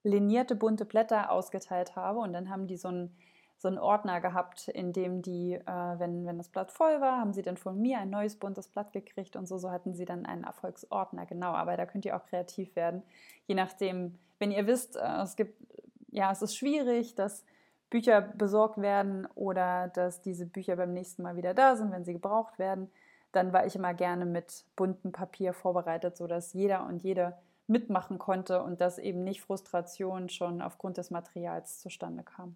linierte 0.03 0.55
bunte 0.55 0.85
Blätter 0.85 1.31
ausgeteilt 1.31 1.95
habe 1.95 2.19
und 2.19 2.33
dann 2.33 2.49
haben 2.49 2.67
die 2.67 2.77
so 2.77 2.87
einen, 2.87 3.17
so 3.59 3.67
einen 3.67 3.77
Ordner 3.77 4.21
gehabt, 4.21 4.69
in 4.69 4.93
dem 4.93 5.21
die, 5.21 5.53
äh, 5.53 5.99
wenn, 5.99 6.25
wenn 6.25 6.37
das 6.37 6.47
Blatt 6.47 6.71
voll 6.71 7.01
war, 7.01 7.19
haben 7.19 7.33
sie 7.33 7.41
dann 7.41 7.57
von 7.57 7.79
mir 7.79 7.99
ein 7.99 8.09
neues 8.09 8.37
buntes 8.37 8.69
Blatt 8.69 8.93
gekriegt 8.93 9.35
und 9.35 9.47
so, 9.47 9.57
so 9.57 9.69
hatten 9.69 9.93
sie 9.93 10.05
dann 10.05 10.25
einen 10.25 10.45
Erfolgsordner, 10.45 11.25
genau, 11.25 11.51
aber 11.51 11.75
da 11.75 11.85
könnt 11.85 12.05
ihr 12.05 12.15
auch 12.15 12.25
kreativ 12.25 12.75
werden, 12.77 13.03
je 13.47 13.55
nachdem, 13.55 14.17
wenn 14.39 14.51
ihr 14.51 14.65
wisst, 14.65 14.95
äh, 14.95 15.21
es 15.21 15.35
gibt, 15.35 15.61
ja, 16.09 16.31
es 16.31 16.41
ist 16.41 16.55
schwierig, 16.55 17.15
dass 17.15 17.43
Bücher 17.89 18.21
besorgt 18.21 18.79
werden 18.79 19.27
oder 19.35 19.89
dass 19.89 20.21
diese 20.21 20.45
Bücher 20.45 20.77
beim 20.77 20.93
nächsten 20.93 21.23
Mal 21.23 21.35
wieder 21.35 21.53
da 21.53 21.75
sind, 21.75 21.91
wenn 21.91 22.05
sie 22.05 22.13
gebraucht 22.13 22.59
werden, 22.59 22.89
dann 23.33 23.51
war 23.51 23.65
ich 23.65 23.75
immer 23.75 23.93
gerne 23.93 24.25
mit 24.25 24.63
buntem 24.77 25.11
Papier 25.11 25.53
vorbereitet, 25.53 26.15
sodass 26.15 26.53
jeder 26.53 26.85
und 26.85 27.03
jede 27.03 27.37
mitmachen 27.67 28.19
konnte 28.19 28.63
und 28.63 28.79
dass 28.79 28.97
eben 28.99 29.23
nicht 29.23 29.41
Frustration 29.41 30.29
schon 30.29 30.61
aufgrund 30.61 30.97
des 30.97 31.11
Materials 31.11 31.79
zustande 31.79 32.23
kam. 32.23 32.55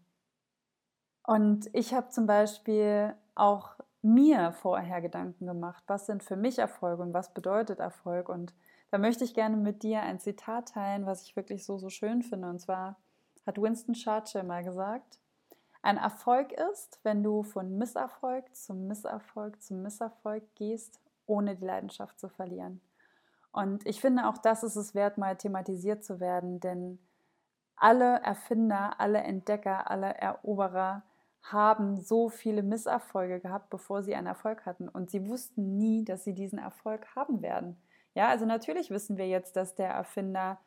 Und 1.23 1.69
ich 1.73 1.93
habe 1.93 2.09
zum 2.09 2.27
Beispiel 2.27 3.15
auch 3.35 3.75
mir 4.01 4.51
vorher 4.51 5.01
Gedanken 5.01 5.45
gemacht, 5.45 5.83
was 5.87 6.05
sind 6.05 6.23
für 6.23 6.35
mich 6.35 6.59
Erfolge 6.59 7.01
und 7.01 7.13
was 7.13 7.33
bedeutet 7.33 7.79
Erfolg. 7.79 8.27
Und 8.27 8.53
da 8.91 8.97
möchte 8.97 9.23
ich 9.23 9.33
gerne 9.33 9.55
mit 9.55 9.83
dir 9.83 10.01
ein 10.01 10.19
Zitat 10.19 10.69
teilen, 10.69 11.05
was 11.05 11.23
ich 11.23 11.35
wirklich 11.35 11.65
so, 11.65 11.77
so 11.77 11.89
schön 11.89 12.21
finde. 12.21 12.49
Und 12.49 12.59
zwar 12.59 12.97
hat 13.45 13.61
Winston 13.61 13.95
Churchill 13.95 14.43
mal 14.43 14.63
gesagt, 14.63 15.19
ein 15.81 15.97
Erfolg 15.97 16.51
ist, 16.51 16.99
wenn 17.03 17.23
du 17.23 17.43
von 17.43 17.77
Misserfolg 17.77 18.55
zum 18.55 18.87
Misserfolg 18.87 19.61
zum 19.61 19.81
Misserfolg 19.81 20.43
gehst, 20.55 20.99
ohne 21.25 21.55
die 21.55 21.65
Leidenschaft 21.65 22.19
zu 22.19 22.29
verlieren. 22.29 22.81
Und 23.51 23.85
ich 23.85 24.01
finde, 24.01 24.27
auch 24.27 24.37
das 24.37 24.63
ist 24.63 24.75
es 24.75 24.95
wert, 24.95 25.17
mal 25.17 25.37
thematisiert 25.37 26.03
zu 26.03 26.19
werden, 26.19 26.59
denn 26.59 26.99
alle 27.75 28.21
Erfinder, 28.21 28.99
alle 28.99 29.19
Entdecker, 29.19 29.89
alle 29.89 30.13
Eroberer 30.15 31.03
haben 31.43 31.99
so 31.99 32.29
viele 32.29 32.63
Misserfolge 32.63 33.39
gehabt, 33.39 33.69
bevor 33.69 34.01
sie 34.01 34.15
einen 34.15 34.27
Erfolg 34.27 34.65
hatten. 34.65 34.87
Und 34.87 35.11
sie 35.11 35.27
wussten 35.27 35.77
nie, 35.77 36.03
dass 36.03 36.23
sie 36.23 36.33
diesen 36.33 36.57
Erfolg 36.57 37.15
haben 37.15 37.41
werden. 37.41 37.77
Ja, 38.15 38.29
also 38.29 38.45
natürlich 38.45 38.89
wissen 38.89 39.17
wir 39.17 39.27
jetzt, 39.27 39.55
dass 39.55 39.75
der 39.75 39.89
Erfinder 39.89 40.59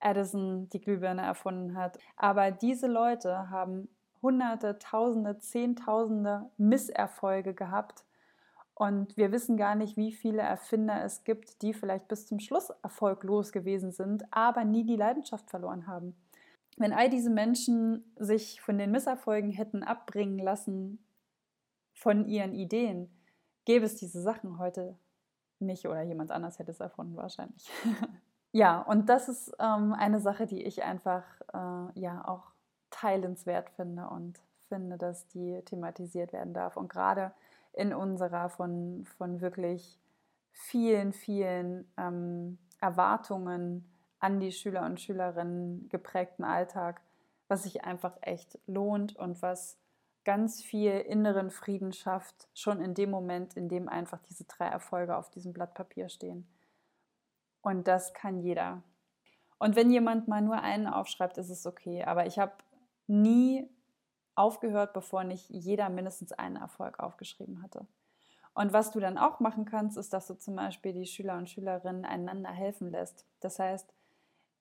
Edison 0.00 0.68
die 0.70 0.80
Glühbirne 0.80 1.22
erfunden 1.22 1.76
hat. 1.76 1.98
Aber 2.16 2.50
diese 2.50 2.86
Leute 2.86 3.50
haben 3.50 3.88
Hunderte, 4.22 4.78
Tausende, 4.78 5.38
Zehntausende 5.38 6.50
Misserfolge 6.56 7.54
gehabt. 7.54 8.04
Und 8.74 9.16
wir 9.16 9.30
wissen 9.32 9.56
gar 9.56 9.74
nicht, 9.74 9.96
wie 9.96 10.12
viele 10.12 10.42
Erfinder 10.42 11.04
es 11.04 11.24
gibt, 11.24 11.60
die 11.62 11.74
vielleicht 11.74 12.08
bis 12.08 12.26
zum 12.26 12.38
Schluss 12.38 12.70
erfolglos 12.82 13.52
gewesen 13.52 13.92
sind, 13.92 14.24
aber 14.30 14.64
nie 14.64 14.84
die 14.84 14.96
Leidenschaft 14.96 15.50
verloren 15.50 15.86
haben. 15.86 16.14
Wenn 16.80 16.94
all 16.94 17.10
diese 17.10 17.28
Menschen 17.28 18.10
sich 18.16 18.62
von 18.62 18.78
den 18.78 18.90
Misserfolgen 18.90 19.50
hätten 19.50 19.82
abbringen 19.82 20.38
lassen 20.38 20.98
von 21.92 22.24
ihren 22.26 22.54
Ideen, 22.54 23.10
gäbe 23.66 23.84
es 23.84 23.96
diese 23.96 24.22
Sachen 24.22 24.58
heute 24.58 24.96
nicht 25.58 25.86
oder 25.86 26.00
jemand 26.00 26.30
anders 26.30 26.58
hätte 26.58 26.70
es 26.70 26.80
erfunden 26.80 27.18
wahrscheinlich. 27.18 27.70
ja, 28.52 28.80
und 28.80 29.10
das 29.10 29.28
ist 29.28 29.52
ähm, 29.58 29.92
eine 29.92 30.20
Sache, 30.20 30.46
die 30.46 30.62
ich 30.62 30.82
einfach 30.82 31.22
äh, 31.52 32.00
ja 32.00 32.26
auch 32.26 32.50
teilenswert 32.88 33.68
finde 33.76 34.08
und 34.08 34.40
finde, 34.68 34.96
dass 34.96 35.28
die 35.28 35.60
thematisiert 35.66 36.32
werden 36.32 36.54
darf. 36.54 36.78
Und 36.78 36.88
gerade 36.88 37.32
in 37.74 37.92
unserer 37.92 38.48
von, 38.48 39.04
von 39.18 39.42
wirklich 39.42 40.00
vielen, 40.50 41.12
vielen 41.12 41.92
ähm, 41.98 42.56
Erwartungen 42.80 43.84
an 44.20 44.38
die 44.38 44.52
Schüler 44.52 44.84
und 44.84 45.00
Schülerinnen 45.00 45.88
geprägten 45.88 46.44
Alltag, 46.44 47.00
was 47.48 47.64
sich 47.64 47.84
einfach 47.84 48.16
echt 48.20 48.58
lohnt 48.66 49.16
und 49.16 49.42
was 49.42 49.78
ganz 50.24 50.62
viel 50.62 50.92
inneren 50.92 51.50
Frieden 51.50 51.92
schafft, 51.92 52.48
schon 52.54 52.80
in 52.80 52.94
dem 52.94 53.10
Moment, 53.10 53.56
in 53.56 53.68
dem 53.68 53.88
einfach 53.88 54.20
diese 54.28 54.44
drei 54.44 54.66
Erfolge 54.66 55.16
auf 55.16 55.30
diesem 55.30 55.52
Blatt 55.52 55.74
Papier 55.74 56.08
stehen. 56.08 56.46
Und 57.62 57.88
das 57.88 58.14
kann 58.14 58.40
jeder. 58.40 58.82
Und 59.58 59.76
wenn 59.76 59.90
jemand 59.90 60.28
mal 60.28 60.40
nur 60.40 60.60
einen 60.62 60.86
aufschreibt, 60.86 61.38
ist 61.38 61.50
es 61.50 61.66
okay. 61.66 62.04
Aber 62.04 62.26
ich 62.26 62.38
habe 62.38 62.52
nie 63.06 63.68
aufgehört, 64.34 64.92
bevor 64.92 65.24
nicht 65.24 65.50
jeder 65.50 65.88
mindestens 65.88 66.32
einen 66.32 66.56
Erfolg 66.56 66.98
aufgeschrieben 66.98 67.62
hatte. 67.62 67.86
Und 68.54 68.72
was 68.72 68.90
du 68.90 69.00
dann 69.00 69.18
auch 69.18 69.40
machen 69.40 69.64
kannst, 69.64 69.96
ist, 69.96 70.12
dass 70.12 70.26
du 70.26 70.34
zum 70.34 70.56
Beispiel 70.56 70.92
die 70.92 71.06
Schüler 71.06 71.36
und 71.36 71.48
Schülerinnen 71.48 72.04
einander 72.04 72.50
helfen 72.50 72.90
lässt. 72.90 73.26
Das 73.40 73.58
heißt, 73.58 73.92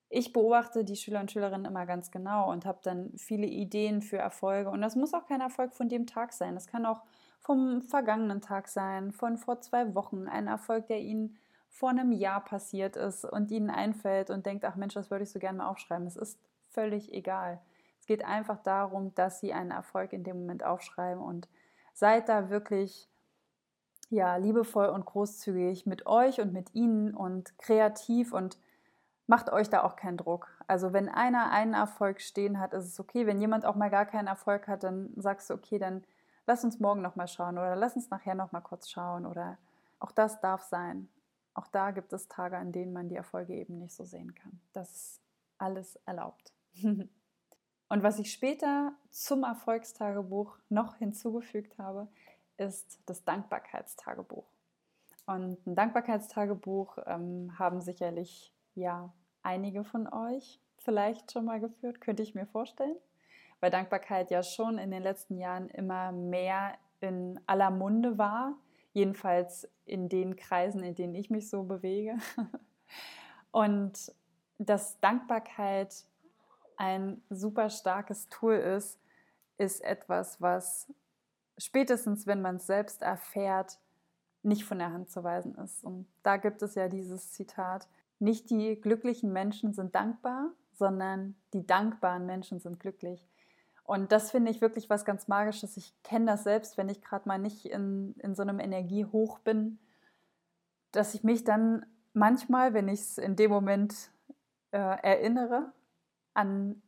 ich 0.09 0.33
beobachte 0.33 0.83
die 0.83 0.95
Schüler 0.95 1.19
und 1.19 1.31
Schülerinnen 1.31 1.65
immer 1.65 1.85
ganz 1.85 2.11
genau 2.11 2.51
und 2.51 2.65
habe 2.65 2.79
dann 2.83 3.11
viele 3.17 3.47
Ideen 3.47 4.01
für 4.01 4.17
Erfolge. 4.17 4.69
Und 4.69 4.81
das 4.81 4.95
muss 4.95 5.13
auch 5.13 5.25
kein 5.25 5.41
Erfolg 5.41 5.73
von 5.73 5.87
dem 5.87 6.07
Tag 6.07 6.33
sein. 6.33 6.55
Das 6.55 6.67
kann 6.67 6.85
auch 6.85 7.03
vom 7.39 7.81
vergangenen 7.81 8.41
Tag 8.41 8.67
sein, 8.67 9.11
von 9.11 9.37
vor 9.37 9.61
zwei 9.61 9.93
Wochen. 9.95 10.27
Ein 10.27 10.47
Erfolg, 10.47 10.87
der 10.87 10.99
ihnen 10.99 11.37
vor 11.69 11.89
einem 11.89 12.11
Jahr 12.11 12.43
passiert 12.43 12.95
ist 12.95 13.23
und 13.23 13.51
ihnen 13.51 13.69
einfällt 13.69 14.31
und 14.31 14.45
denkt, 14.45 14.65
ach 14.65 14.75
Mensch, 14.75 14.95
das 14.95 15.11
würde 15.11 15.23
ich 15.23 15.31
so 15.31 15.39
gerne 15.39 15.59
mal 15.59 15.69
aufschreiben. 15.69 16.07
Es 16.07 16.17
ist 16.17 16.39
völlig 16.69 17.13
egal 17.13 17.61
geht 18.09 18.25
einfach 18.25 18.57
darum, 18.63 19.13
dass 19.13 19.39
sie 19.39 19.53
einen 19.53 19.69
Erfolg 19.69 20.13
in 20.13 20.23
dem 20.23 20.39
Moment 20.39 20.63
aufschreiben 20.63 21.21
und 21.21 21.47
seid 21.93 22.27
da 22.27 22.49
wirklich 22.49 23.07
ja, 24.09 24.35
liebevoll 24.37 24.87
und 24.87 25.05
großzügig 25.05 25.85
mit 25.85 26.07
euch 26.07 26.41
und 26.41 26.51
mit 26.51 26.73
ihnen 26.73 27.13
und 27.13 27.55
kreativ 27.59 28.33
und 28.33 28.57
macht 29.29 29.51
euch 29.51 29.69
da 29.69 29.83
auch 29.83 29.95
keinen 29.95 30.17
Druck. 30.17 30.47
Also 30.65 30.91
wenn 30.91 31.07
einer 31.07 31.51
einen 31.51 31.75
Erfolg 31.75 32.19
stehen 32.19 32.59
hat, 32.59 32.73
ist 32.73 32.85
es 32.85 32.99
okay. 32.99 33.27
Wenn 33.27 33.39
jemand 33.39 33.63
auch 33.63 33.75
mal 33.75 33.91
gar 33.91 34.07
keinen 34.07 34.25
Erfolg 34.25 34.67
hat, 34.67 34.81
dann 34.81 35.13
sagst 35.17 35.49
du, 35.51 35.53
okay, 35.53 35.77
dann 35.77 36.03
lass 36.47 36.63
uns 36.63 36.79
morgen 36.79 37.03
noch 37.03 37.15
mal 37.15 37.27
schauen 37.27 37.59
oder 37.59 37.75
lass 37.75 37.95
uns 37.95 38.09
nachher 38.09 38.33
noch 38.33 38.51
mal 38.51 38.61
kurz 38.61 38.89
schauen 38.89 39.27
oder 39.27 39.59
auch 39.99 40.11
das 40.11 40.41
darf 40.41 40.63
sein. 40.63 41.09
Auch 41.53 41.67
da 41.67 41.91
gibt 41.91 42.11
es 42.11 42.27
Tage, 42.27 42.57
an 42.57 42.71
denen 42.71 42.91
man 42.91 43.07
die 43.07 43.17
Erfolge 43.17 43.53
eben 43.53 43.77
nicht 43.77 43.93
so 43.93 44.03
sehen 44.03 44.33
kann. 44.33 44.59
Das 44.73 44.89
ist 44.89 45.21
alles 45.59 45.97
erlaubt. 46.07 46.51
Und 46.83 48.03
was 48.03 48.17
ich 48.17 48.31
später 48.31 48.93
zum 49.11 49.43
Erfolgstagebuch 49.43 50.57
noch 50.69 50.95
hinzugefügt 50.95 51.77
habe, 51.77 52.07
ist 52.57 52.99
das 53.05 53.23
Dankbarkeitstagebuch. 53.25 54.45
Und 55.27 55.67
ein 55.67 55.75
Dankbarkeitstagebuch 55.75 56.97
ähm, 57.05 57.59
haben 57.59 57.81
sicherlich 57.81 58.55
ja 58.75 59.13
einige 59.43 59.83
von 59.83 60.07
euch 60.11 60.59
vielleicht 60.77 61.31
schon 61.31 61.45
mal 61.45 61.59
geführt, 61.59 62.01
könnte 62.01 62.23
ich 62.23 62.35
mir 62.35 62.45
vorstellen, 62.45 62.95
weil 63.59 63.71
Dankbarkeit 63.71 64.31
ja 64.31 64.43
schon 64.43 64.77
in 64.77 64.91
den 64.91 65.03
letzten 65.03 65.37
Jahren 65.37 65.69
immer 65.69 66.11
mehr 66.11 66.77
in 67.01 67.39
aller 67.45 67.71
Munde 67.71 68.17
war, 68.17 68.57
jedenfalls 68.93 69.69
in 69.85 70.09
den 70.09 70.35
Kreisen, 70.35 70.83
in 70.83 70.95
denen 70.95 71.15
ich 71.15 71.29
mich 71.29 71.49
so 71.49 71.63
bewege. 71.63 72.17
Und 73.51 74.13
dass 74.57 74.99
Dankbarkeit 74.99 76.05
ein 76.77 77.21
super 77.29 77.69
starkes 77.69 78.27
Tool 78.29 78.55
ist, 78.55 78.99
ist 79.57 79.83
etwas, 79.83 80.41
was 80.41 80.91
spätestens, 81.57 82.27
wenn 82.27 82.41
man 82.41 82.57
es 82.57 82.67
selbst 82.67 83.01
erfährt, 83.01 83.79
nicht 84.43 84.63
von 84.63 84.79
der 84.79 84.91
Hand 84.91 85.11
zu 85.11 85.23
weisen 85.23 85.55
ist. 85.55 85.83
Und 85.83 86.07
da 86.23 86.37
gibt 86.37 86.61
es 86.61 86.75
ja 86.75 86.87
dieses 86.87 87.31
Zitat, 87.31 87.87
nicht 88.19 88.49
die 88.49 88.79
glücklichen 88.79 89.31
Menschen 89.31 89.73
sind 89.73 89.95
dankbar, 89.95 90.51
sondern 90.73 91.35
die 91.53 91.65
dankbaren 91.65 92.25
Menschen 92.25 92.59
sind 92.59 92.79
glücklich. 92.79 93.27
Und 93.83 94.11
das 94.11 94.29
finde 94.31 94.51
ich 94.51 94.61
wirklich 94.61 94.89
was 94.89 95.03
ganz 95.03 95.27
Magisches. 95.27 95.75
Ich 95.75 95.93
kenne 96.03 96.27
das 96.27 96.43
selbst, 96.43 96.77
wenn 96.77 96.89
ich 96.89 97.01
gerade 97.01 97.27
mal 97.27 97.39
nicht 97.39 97.65
in, 97.65 98.13
in 98.19 98.35
so 98.35 98.43
einem 98.43 98.59
Energiehoch 98.59 99.39
bin, 99.39 99.79
dass 100.91 101.15
ich 101.15 101.23
mich 101.23 101.43
dann 101.43 101.85
manchmal, 102.13 102.73
wenn 102.73 102.87
ich 102.87 102.99
es 102.99 103.17
in 103.17 103.35
dem 103.35 103.49
Moment 103.49 104.11
äh, 104.71 104.77
erinnere, 104.77 105.73
an, 106.33 106.81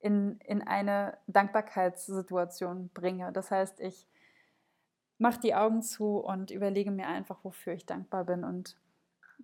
in, 0.00 0.38
in 0.40 0.62
eine 0.62 1.16
Dankbarkeitssituation 1.26 2.90
bringe. 2.92 3.32
Das 3.32 3.50
heißt, 3.50 3.80
ich 3.80 4.06
mache 5.18 5.40
die 5.40 5.54
Augen 5.54 5.82
zu 5.82 6.18
und 6.18 6.50
überlege 6.50 6.90
mir 6.90 7.08
einfach, 7.08 7.44
wofür 7.44 7.72
ich 7.72 7.86
dankbar 7.86 8.24
bin. 8.24 8.44
Und 8.44 8.76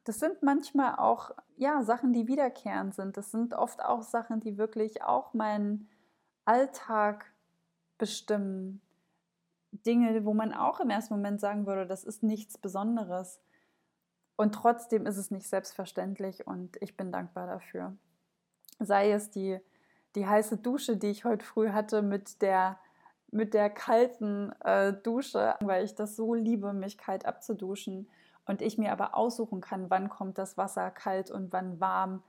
das 0.05 0.21
sind 0.21 0.43
manchmal 0.43 0.97
auch 0.97 1.31
ja, 1.57 1.83
Sachen, 1.83 2.13
die 2.13 2.29
wiederkehrend 2.29 2.95
sind. 2.95 3.17
Das 3.17 3.31
sind 3.31 3.55
oft 3.55 3.83
auch 3.83 4.03
Sachen, 4.03 4.41
die 4.41 4.59
wirklich 4.59 5.03
auch 5.03 5.35
meinen 5.35 5.89
Alltag 6.45 7.33
bestimmen. 7.99 8.81
Dinge, 9.73 10.25
wo 10.25 10.33
man 10.33 10.55
auch 10.55 10.81
im 10.81 10.91
ersten 10.91 11.15
Moment 11.15 11.41
sagen 11.41 11.67
würde, 11.67 11.87
das 11.87 12.05
ist 12.05 12.23
nichts 12.23 12.57
Besonderes. 12.57 13.41
Und 14.37 14.55
trotzdem 14.55 15.07
ist 15.07 15.17
es 15.17 15.31
nicht 15.31 15.49
selbstverständlich 15.49 16.47
und 16.47 16.77
ich 16.81 16.97
bin 16.97 17.13
dankbar 17.13 17.47
dafür 17.47 17.97
sei 18.79 19.13
es 19.13 19.31
die, 19.31 19.59
die 20.15 20.27
heiße 20.27 20.59
Dusche, 20.59 20.97
die 20.97 21.09
ich 21.09 21.25
heute 21.25 21.45
früh 21.45 21.71
hatte 21.71 22.03
mit 22.03 22.43
der 22.43 22.79
mit 23.33 23.55
der 23.55 23.69
kalten 23.71 24.53
äh, 24.65 24.93
Dusche, 24.93 25.57
weil 25.61 25.85
ich 25.85 25.97
das 25.97 26.15
so 26.15 26.33
liebe, 26.33 26.73
mich 26.73 26.97
kalt 26.97 27.27
abzuduschen 27.27 28.09
und 28.47 28.63
ich 28.63 28.79
mir 28.79 28.93
aber 28.93 29.17
aussuchen 29.17 29.61
kann, 29.61 29.91
wann 29.91 30.09
kommt 30.09 30.39
das 30.39 30.57
Wasser 30.57 30.91
kalt 30.91 31.31
und 31.31 31.53
wann 31.53 31.81
warm 31.81 32.23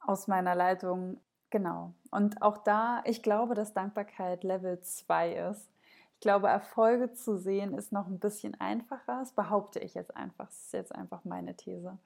aus 0.00 0.28
meiner 0.28 0.54
Leitung. 0.54 1.20
Genau. 1.50 1.92
Und 2.10 2.42
auch 2.42 2.58
da, 2.58 3.02
ich 3.04 3.22
glaube, 3.22 3.54
dass 3.54 3.72
Dankbarkeit 3.72 4.44
Level 4.44 4.80
2 4.80 5.50
ist. 5.50 5.70
Ich 6.14 6.20
glaube, 6.20 6.48
Erfolge 6.48 7.12
zu 7.12 7.36
sehen 7.36 7.74
ist 7.74 7.92
noch 7.92 8.06
ein 8.06 8.18
bisschen 8.18 8.58
einfacher. 8.60 9.18
Das 9.20 9.32
behaupte 9.32 9.80
ich 9.80 9.94
jetzt 9.94 10.16
einfach. 10.16 10.46
Das 10.46 10.62
ist 10.62 10.72
jetzt 10.72 10.94
einfach 10.94 11.24
meine 11.24 11.54
These. 11.54 11.98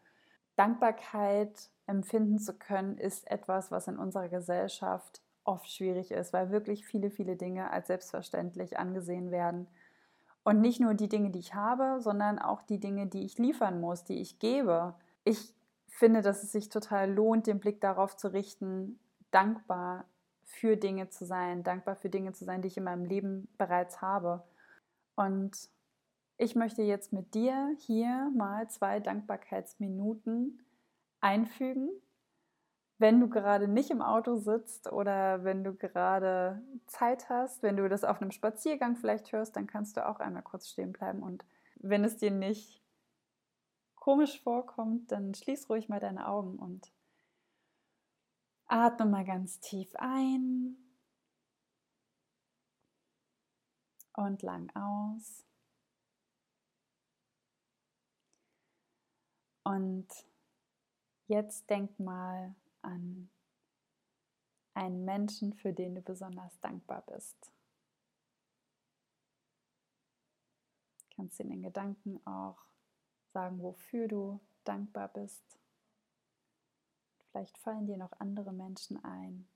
Dankbarkeit 0.57 1.71
empfinden 1.87 2.38
zu 2.38 2.52
können, 2.54 2.99
ist 2.99 3.30
etwas, 3.30 3.71
was 3.71 3.88
in 3.88 3.99
unserer 3.99 4.28
Gesellschaft 4.28 5.23
oft 5.45 5.71
schwierig 5.71 6.11
ist, 6.11 6.33
weil 6.33 6.50
wirklich 6.50 6.87
viele, 6.87 7.11
viele 7.11 7.37
Dinge 7.37 7.71
als 7.71 7.87
selbstverständlich 7.87 8.78
angesehen 8.78 9.30
werden. 9.30 9.66
Und 10.42 10.61
nicht 10.61 10.80
nur 10.80 10.94
die 10.94 11.09
Dinge, 11.09 11.30
die 11.30 11.38
ich 11.38 11.54
habe, 11.54 12.00
sondern 12.00 12.38
auch 12.38 12.62
die 12.62 12.80
Dinge, 12.80 13.06
die 13.06 13.25
ich 13.25 13.38
liefern 13.38 13.80
muss, 13.80 14.04
die 14.04 14.20
ich 14.20 14.38
gebe. 14.38 14.94
Ich 15.25 15.54
finde, 15.88 16.23
dass 16.23 16.42
es 16.42 16.52
sich 16.52 16.68
total 16.68 17.12
lohnt, 17.12 17.47
den 17.47 17.61
Blick 17.61 17.80
darauf 17.80 18.16
zu 18.16 18.32
richten, 18.32 18.99
dankbar 19.30 20.06
für 20.44 20.76
Dinge 20.76 21.11
zu 21.11 21.26
sein, 21.26 21.62
dankbar 21.62 21.94
für 21.94 22.09
Dinge 22.09 22.32
zu 22.32 22.44
sein, 22.44 22.62
die 22.62 22.68
ich 22.68 22.76
in 22.76 22.85
meinem 22.85 23.04
Leben 23.04 23.49
bereits 23.59 24.00
habe. 24.00 24.42
Und 25.14 25.68
ich 26.38 26.54
möchte 26.54 26.82
jetzt 26.82 27.12
mit 27.12 27.35
dir 27.35 27.76
hier 27.78 28.30
mal 28.35 28.68
zwei 28.70 28.99
Dankbarkeitsminuten 28.99 30.64
einfügen. 31.20 31.90
Wenn 33.00 33.19
du 33.19 33.30
gerade 33.30 33.66
nicht 33.66 33.90
im 33.90 34.02
Auto 34.02 34.37
sitzt 34.37 34.92
oder 34.92 35.42
wenn 35.42 35.64
du 35.64 35.75
gerade 35.75 36.62
Zeit 36.87 37.30
hast, 37.30 37.62
wenn 37.62 37.78
du 37.78 37.88
das 37.88 38.04
auf 38.04 38.21
einem 38.21 38.30
Spaziergang 38.30 38.95
vielleicht 38.95 39.33
hörst, 39.33 39.57
dann 39.57 39.66
kannst 39.66 39.97
du 39.97 40.07
auch 40.07 40.21
einmal 40.21 40.42
kurz 40.42 40.69
stehen 40.69 40.92
bleiben. 40.92 41.23
Und 41.23 41.47
wenn 41.76 42.04
es 42.04 42.19
dir 42.19 42.30
nicht 42.30 42.83
komisch 43.95 44.42
vorkommt, 44.42 45.11
dann 45.12 45.33
schließ 45.33 45.71
ruhig 45.71 45.88
mal 45.88 45.99
deine 45.99 46.28
Augen 46.28 46.59
und 46.59 46.92
atme 48.66 49.07
mal 49.07 49.25
ganz 49.25 49.61
tief 49.61 49.97
ein 49.97 50.76
und 54.14 54.42
lang 54.42 54.69
aus. 54.76 55.47
Und 59.64 60.07
jetzt 61.28 61.71
denk 61.71 61.99
mal 61.99 62.54
an 62.83 63.31
einen 64.75 65.05
Menschen, 65.05 65.53
für 65.55 65.73
den 65.73 65.95
du 65.95 66.03
besonders 66.03 66.59
dankbar 66.61 67.03
bist. 67.07 67.37
Du 71.01 71.17
kannst 71.17 71.41
in 71.41 71.51
den 71.51 71.63
Gedanken 71.63 72.25
auch 72.27 72.65
sagen, 73.33 73.61
wofür 73.61 74.09
du 74.09 74.41
dankbar 74.65 75.09
bist. 75.09 75.59
Vielleicht 77.31 77.59
fallen 77.59 77.87
dir 77.87 77.97
noch 77.97 78.13
andere 78.19 78.53
Menschen 78.53 79.03
ein. 79.05 79.49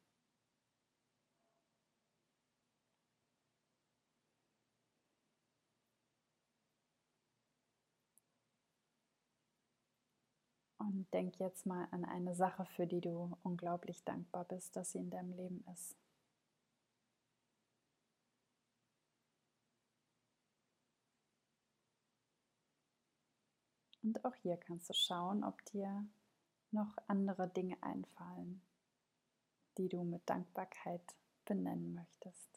Und 10.86 11.06
denk 11.14 11.38
jetzt 11.38 11.64
mal 11.64 11.88
an 11.92 12.04
eine 12.04 12.34
Sache, 12.34 12.66
für 12.66 12.86
die 12.86 13.00
du 13.00 13.38
unglaublich 13.42 14.04
dankbar 14.04 14.44
bist, 14.44 14.76
dass 14.76 14.92
sie 14.92 14.98
in 14.98 15.08
deinem 15.08 15.32
Leben 15.32 15.64
ist. 15.72 15.96
Und 24.02 24.22
auch 24.26 24.34
hier 24.34 24.58
kannst 24.58 24.90
du 24.90 24.92
schauen, 24.92 25.42
ob 25.42 25.64
dir 25.64 26.06
noch 26.70 26.98
andere 27.06 27.48
Dinge 27.48 27.82
einfallen, 27.82 28.60
die 29.78 29.88
du 29.88 30.04
mit 30.04 30.28
Dankbarkeit 30.28 31.16
benennen 31.46 31.94
möchtest. 31.94 32.53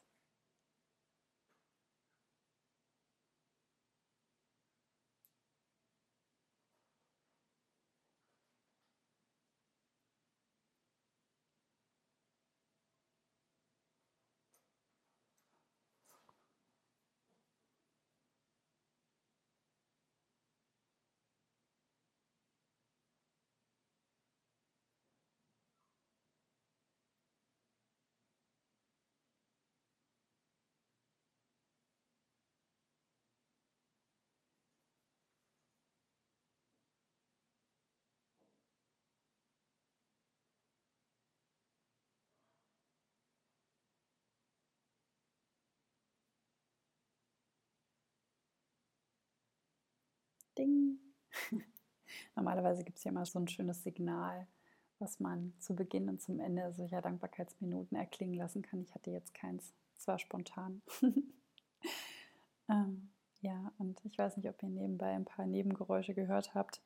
Ding. 50.58 50.98
Normalerweise 52.36 52.84
gibt 52.84 52.98
es 52.98 53.04
ja 53.04 53.10
immer 53.10 53.24
so 53.24 53.38
ein 53.38 53.48
schönes 53.48 53.82
Signal, 53.82 54.46
was 54.98 55.20
man 55.20 55.54
zu 55.60 55.74
Beginn 55.74 56.08
und 56.08 56.20
zum 56.20 56.40
Ende 56.40 56.72
solcher 56.72 57.00
Dankbarkeitsminuten 57.00 57.96
erklingen 57.96 58.34
lassen 58.36 58.62
kann. 58.62 58.82
Ich 58.82 58.94
hatte 58.94 59.10
jetzt 59.10 59.34
keins, 59.34 59.72
zwar 59.96 60.18
spontan. 60.18 60.82
ähm, 62.68 63.10
ja, 63.40 63.72
und 63.78 64.04
ich 64.04 64.18
weiß 64.18 64.36
nicht, 64.36 64.48
ob 64.48 64.62
ihr 64.62 64.68
nebenbei 64.68 65.14
ein 65.14 65.24
paar 65.24 65.46
Nebengeräusche 65.46 66.14
gehört 66.14 66.54
habt. 66.54 66.82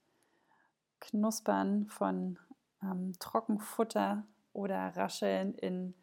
Knuspern 1.00 1.86
von 1.86 2.38
ähm, 2.82 3.14
Trockenfutter 3.18 4.24
oder 4.52 4.94
Rascheln 4.96 5.54
in 5.54 5.94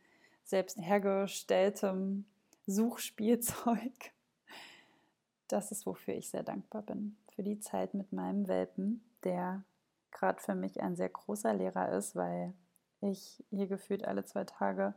selbst 0.44 0.80
hergestelltem 0.80 2.26
Suchspielzeug. 2.66 4.12
Das 5.48 5.72
ist, 5.72 5.86
wofür 5.86 6.16
ich 6.16 6.30
sehr 6.30 6.44
dankbar 6.44 6.82
bin 6.82 7.16
für 7.40 7.44
die 7.44 7.62
Zeit 7.62 7.94
mit 7.94 8.12
meinem 8.12 8.50
Welpen, 8.50 9.02
der 9.24 9.64
gerade 10.12 10.42
für 10.42 10.56
mich 10.56 10.82
ein 10.82 10.98
sehr 10.98 11.08
großer 11.08 11.54
Lehrer 11.54 11.94
ist, 11.94 12.14
weil 12.18 12.54
ich 13.00 13.42
hier 13.50 13.68
gefühlt 13.68 14.04
alle 14.04 14.26
zwei 14.26 14.44
Tage 14.44 14.94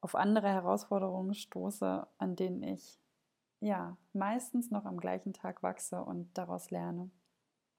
auf 0.00 0.16
andere 0.16 0.48
Herausforderungen 0.48 1.34
stoße, 1.34 2.04
an 2.18 2.34
denen 2.34 2.64
ich 2.64 2.98
ja 3.60 3.96
meistens 4.12 4.72
noch 4.72 4.86
am 4.86 4.96
gleichen 4.96 5.34
Tag 5.34 5.62
wachse 5.62 6.02
und 6.02 6.36
daraus 6.36 6.72
lerne. 6.72 7.12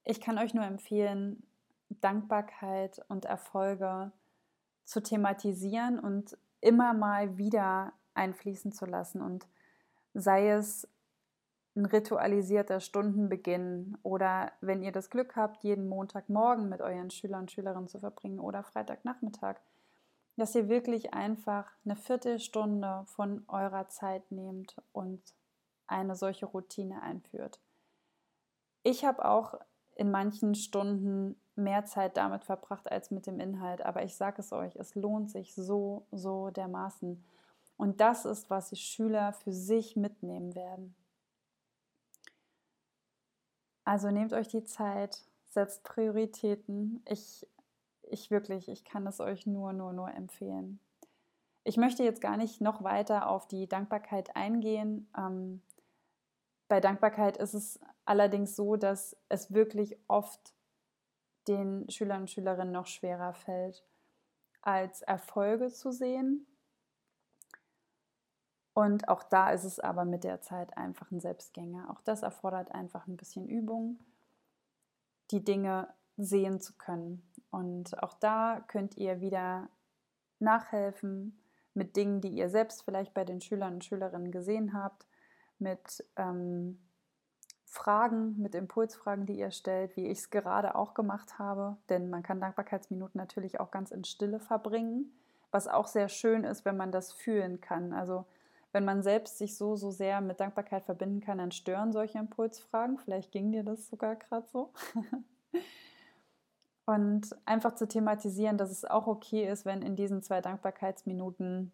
Ich 0.05 0.21
kann 0.21 0.37
euch 0.37 0.53
nur 0.53 0.63
empfehlen, 0.63 1.45
Dankbarkeit 1.89 3.03
und 3.09 3.25
Erfolge 3.25 4.13
zu 4.85 5.03
thematisieren 5.03 5.99
und 5.99 6.37
immer 6.61 6.93
mal 6.93 7.37
wieder 7.37 7.91
einfließen 8.13 8.71
zu 8.71 8.85
lassen 8.85 9.21
und 9.21 9.45
sei 10.13 10.51
es 10.51 10.87
ein 11.75 11.85
ritualisierter 11.85 12.79
Stundenbeginn 12.79 13.97
oder 14.03 14.51
wenn 14.61 14.83
ihr 14.83 14.91
das 14.91 15.09
Glück 15.09 15.35
habt, 15.35 15.63
jeden 15.63 15.87
Montagmorgen 15.87 16.69
mit 16.69 16.81
euren 16.81 17.09
Schülern 17.09 17.41
und 17.41 17.51
Schülerinnen 17.51 17.87
zu 17.87 17.99
verbringen 17.99 18.39
oder 18.39 18.63
Freitagnachmittag, 18.63 19.55
dass 20.37 20.55
ihr 20.55 20.69
wirklich 20.69 21.13
einfach 21.13 21.71
eine 21.85 21.95
Viertelstunde 21.95 23.03
von 23.05 23.43
eurer 23.47 23.87
Zeit 23.89 24.31
nehmt 24.31 24.75
und 24.91 25.21
eine 25.87 26.15
solche 26.15 26.45
Routine 26.45 27.01
einführt. 27.01 27.59
Ich 28.83 29.05
habe 29.05 29.25
auch 29.25 29.55
in 29.95 30.11
manchen 30.11 30.55
Stunden 30.55 31.39
mehr 31.55 31.85
Zeit 31.85 32.17
damit 32.17 32.43
verbracht 32.43 32.91
als 32.91 33.11
mit 33.11 33.27
dem 33.27 33.39
Inhalt, 33.39 33.85
aber 33.85 34.03
ich 34.03 34.15
sage 34.15 34.41
es 34.41 34.51
euch, 34.51 34.75
es 34.75 34.95
lohnt 34.95 35.29
sich 35.29 35.53
so, 35.53 36.07
so 36.11 36.49
dermaßen. 36.49 37.23
Und 37.77 38.01
das 38.01 38.25
ist, 38.25 38.49
was 38.49 38.69
die 38.69 38.75
Schüler 38.75 39.33
für 39.33 39.51
sich 39.51 39.95
mitnehmen 39.95 40.55
werden. 40.55 40.95
Also 43.85 44.11
nehmt 44.11 44.33
euch 44.33 44.47
die 44.47 44.63
Zeit, 44.63 45.23
setzt 45.49 45.83
Prioritäten. 45.83 47.03
Ich, 47.07 47.47
ich 48.03 48.31
wirklich, 48.31 48.69
ich 48.69 48.85
kann 48.85 49.05
es 49.07 49.19
euch 49.19 49.45
nur, 49.45 49.73
nur, 49.73 49.93
nur 49.93 50.11
empfehlen. 50.13 50.79
Ich 51.63 51.77
möchte 51.77 52.03
jetzt 52.03 52.21
gar 52.21 52.37
nicht 52.37 52.61
noch 52.61 52.83
weiter 52.83 53.29
auf 53.29 53.47
die 53.47 53.67
Dankbarkeit 53.67 54.35
eingehen. 54.35 55.09
Ähm, 55.17 55.61
bei 56.67 56.79
Dankbarkeit 56.79 57.37
ist 57.37 57.53
es 57.53 57.79
allerdings 58.05 58.55
so, 58.55 58.75
dass 58.75 59.15
es 59.29 59.53
wirklich 59.53 59.97
oft 60.07 60.53
den 61.47 61.89
Schülern 61.89 62.21
und 62.21 62.29
Schülerinnen 62.29 62.71
noch 62.71 62.87
schwerer 62.87 63.33
fällt, 63.33 63.83
als 64.61 65.01
Erfolge 65.01 65.69
zu 65.69 65.91
sehen. 65.91 66.45
Und 68.73 69.07
auch 69.07 69.23
da 69.23 69.51
ist 69.51 69.65
es 69.65 69.79
aber 69.79 70.03
mit 70.05 70.23
der 70.23 70.41
Zeit 70.41 70.75
einfach 70.77 71.11
ein 71.11 71.19
Selbstgänger. 71.19 71.89
Auch 71.91 72.01
das 72.01 72.23
erfordert 72.23 72.71
einfach 72.71 73.07
ein 73.07 73.17
bisschen 73.17 73.47
Übung, 73.47 73.99
die 75.31 75.43
Dinge 75.43 75.87
sehen 76.17 76.59
zu 76.59 76.73
können. 76.73 77.21
Und 77.51 78.01
auch 78.01 78.15
da 78.15 78.63
könnt 78.67 78.97
ihr 78.97 79.21
wieder 79.21 79.69
nachhelfen 80.39 81.39
mit 81.73 81.95
Dingen, 81.95 82.21
die 82.21 82.29
ihr 82.29 82.49
selbst 82.49 82.83
vielleicht 82.83 83.13
bei 83.13 83.23
den 83.23 83.41
Schülern 83.41 83.75
und 83.75 83.85
Schülerinnen 83.85 84.31
gesehen 84.31 84.73
habt, 84.73 85.05
mit 85.59 86.03
ähm, 86.15 86.79
Fragen, 87.65 88.39
mit 88.39 88.53
Impulsfragen, 88.53 89.25
die 89.25 89.39
ihr 89.39 89.51
stellt, 89.51 89.95
wie 89.95 90.07
ich 90.07 90.19
es 90.19 90.29
gerade 90.29 90.75
auch 90.75 90.93
gemacht 90.93 91.39
habe. 91.39 91.77
Denn 91.89 92.09
man 92.09 92.21
kann 92.21 92.39
Dankbarkeitsminuten 92.39 93.19
natürlich 93.19 93.59
auch 93.59 93.71
ganz 93.71 93.91
in 93.91 94.03
Stille 94.03 94.39
verbringen, 94.39 95.11
was 95.51 95.67
auch 95.67 95.87
sehr 95.87 96.09
schön 96.09 96.43
ist, 96.43 96.65
wenn 96.65 96.77
man 96.77 96.91
das 96.91 97.13
fühlen 97.13 97.61
kann. 97.61 97.93
Also 97.93 98.25
wenn 98.73 98.85
man 98.85 99.03
selbst 99.03 99.37
sich 99.37 99.55
so, 99.55 99.75
so 99.75 99.91
sehr 99.91 100.19
mit 100.19 100.39
Dankbarkeit 100.39 100.83
verbinden 100.83 101.21
kann, 101.21 101.37
dann 101.37 101.51
stören 101.51 101.93
solche 101.93 102.17
Impulsfragen. 102.17 102.97
Vielleicht 102.97 103.31
ging 103.31 103.51
dir 103.51 103.63
das 103.63 103.87
sogar 103.87 104.15
gerade 104.15 104.47
so. 104.51 104.73
Und 106.85 107.33
einfach 107.45 107.75
zu 107.75 107.87
thematisieren, 107.87 108.57
dass 108.57 108.71
es 108.71 108.83
auch 108.83 109.07
okay 109.07 109.47
ist, 109.47 109.63
wenn 109.63 109.81
in 109.83 109.95
diesen 109.95 110.21
zwei 110.21 110.41
Dankbarkeitsminuten 110.41 111.71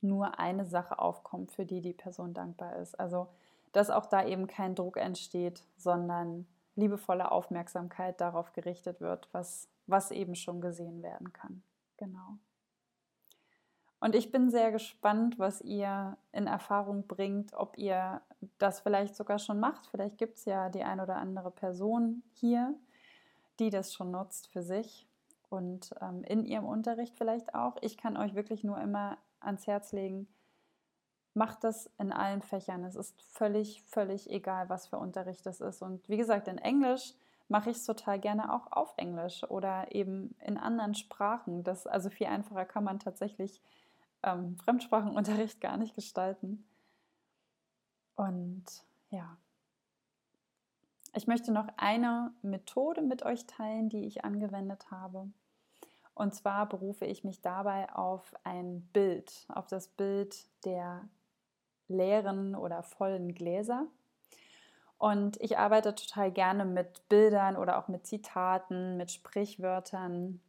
nur 0.00 0.38
eine 0.38 0.64
Sache 0.64 0.98
aufkommt, 0.98 1.52
für 1.52 1.66
die 1.66 1.80
die 1.80 1.92
Person 1.92 2.32
dankbar 2.32 2.76
ist. 2.76 2.98
Also, 2.98 3.28
dass 3.72 3.90
auch 3.90 4.06
da 4.06 4.24
eben 4.24 4.46
kein 4.46 4.74
Druck 4.74 4.96
entsteht, 4.96 5.64
sondern 5.76 6.46
liebevolle 6.76 7.32
Aufmerksamkeit 7.32 8.20
darauf 8.20 8.52
gerichtet 8.52 9.00
wird, 9.00 9.28
was, 9.32 9.68
was 9.86 10.10
eben 10.10 10.36
schon 10.36 10.60
gesehen 10.60 11.02
werden 11.02 11.32
kann. 11.32 11.62
Genau. 11.96 12.38
Und 14.04 14.14
ich 14.14 14.30
bin 14.30 14.50
sehr 14.50 14.70
gespannt, 14.70 15.38
was 15.38 15.62
ihr 15.62 16.18
in 16.30 16.46
Erfahrung 16.46 17.06
bringt, 17.06 17.54
ob 17.54 17.78
ihr 17.78 18.20
das 18.58 18.80
vielleicht 18.80 19.16
sogar 19.16 19.38
schon 19.38 19.58
macht. 19.58 19.86
Vielleicht 19.86 20.18
gibt 20.18 20.36
es 20.36 20.44
ja 20.44 20.68
die 20.68 20.82
ein 20.82 21.00
oder 21.00 21.16
andere 21.16 21.50
Person 21.50 22.22
hier, 22.34 22.74
die 23.58 23.70
das 23.70 23.94
schon 23.94 24.10
nutzt 24.10 24.48
für 24.48 24.62
sich 24.62 25.08
und 25.48 25.94
ähm, 26.02 26.22
in 26.24 26.44
ihrem 26.44 26.66
Unterricht 26.66 27.16
vielleicht 27.16 27.54
auch. 27.54 27.78
Ich 27.80 27.96
kann 27.96 28.18
euch 28.18 28.34
wirklich 28.34 28.62
nur 28.62 28.78
immer 28.78 29.16
ans 29.40 29.66
Herz 29.66 29.92
legen, 29.92 30.28
macht 31.32 31.64
das 31.64 31.90
in 31.96 32.12
allen 32.12 32.42
Fächern. 32.42 32.84
Es 32.84 32.96
ist 32.96 33.22
völlig, 33.22 33.82
völlig 33.84 34.28
egal, 34.28 34.68
was 34.68 34.86
für 34.86 34.98
Unterricht 34.98 35.46
das 35.46 35.62
ist. 35.62 35.80
Und 35.80 36.06
wie 36.10 36.18
gesagt, 36.18 36.46
in 36.46 36.58
Englisch 36.58 37.14
mache 37.48 37.70
ich 37.70 37.78
es 37.78 37.86
total 37.86 38.20
gerne 38.20 38.52
auch 38.52 38.70
auf 38.70 38.92
Englisch 38.98 39.44
oder 39.44 39.94
eben 39.94 40.36
in 40.44 40.58
anderen 40.58 40.94
Sprachen. 40.94 41.64
Das, 41.64 41.86
also 41.86 42.10
viel 42.10 42.26
einfacher 42.26 42.66
kann 42.66 42.84
man 42.84 42.98
tatsächlich 42.98 43.62
ähm, 44.24 44.56
Fremdsprachenunterricht 44.58 45.60
gar 45.60 45.76
nicht 45.76 45.94
gestalten. 45.94 46.66
Und 48.16 48.64
ja, 49.10 49.36
ich 51.14 51.26
möchte 51.26 51.52
noch 51.52 51.68
eine 51.76 52.32
Methode 52.42 53.02
mit 53.02 53.24
euch 53.24 53.46
teilen, 53.46 53.88
die 53.88 54.04
ich 54.04 54.24
angewendet 54.24 54.90
habe. 54.90 55.28
Und 56.14 56.34
zwar 56.34 56.68
berufe 56.68 57.06
ich 57.06 57.24
mich 57.24 57.40
dabei 57.40 57.92
auf 57.92 58.34
ein 58.44 58.82
Bild, 58.92 59.46
auf 59.48 59.66
das 59.66 59.88
Bild 59.88 60.48
der 60.64 61.08
leeren 61.88 62.54
oder 62.54 62.82
vollen 62.82 63.34
Gläser. 63.34 63.86
Und 64.96 65.40
ich 65.40 65.58
arbeite 65.58 65.94
total 65.94 66.30
gerne 66.30 66.64
mit 66.64 67.08
Bildern 67.08 67.56
oder 67.56 67.78
auch 67.78 67.88
mit 67.88 68.06
Zitaten, 68.06 68.96
mit 68.96 69.10
Sprichwörtern, 69.10 70.40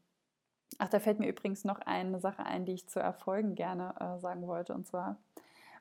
Ach, 0.77 0.89
da 0.89 0.99
fällt 0.99 1.19
mir 1.19 1.29
übrigens 1.29 1.63
noch 1.63 1.79
eine 1.79 2.19
Sache 2.19 2.45
ein, 2.45 2.65
die 2.65 2.73
ich 2.73 2.87
zu 2.87 2.99
Erfolgen 2.99 3.55
gerne 3.55 3.95
äh, 3.99 4.19
sagen 4.19 4.45
wollte. 4.47 4.73
Und 4.73 4.87
zwar 4.87 5.17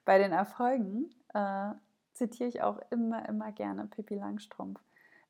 bei 0.04 0.18
den 0.18 0.32
Erfolgen 0.32 1.10
äh, 1.32 1.72
zitiere 2.12 2.48
ich 2.48 2.62
auch 2.62 2.78
immer, 2.90 3.28
immer 3.28 3.52
gerne 3.52 3.86
Pippi 3.86 4.14
Langstrumpf. 4.14 4.80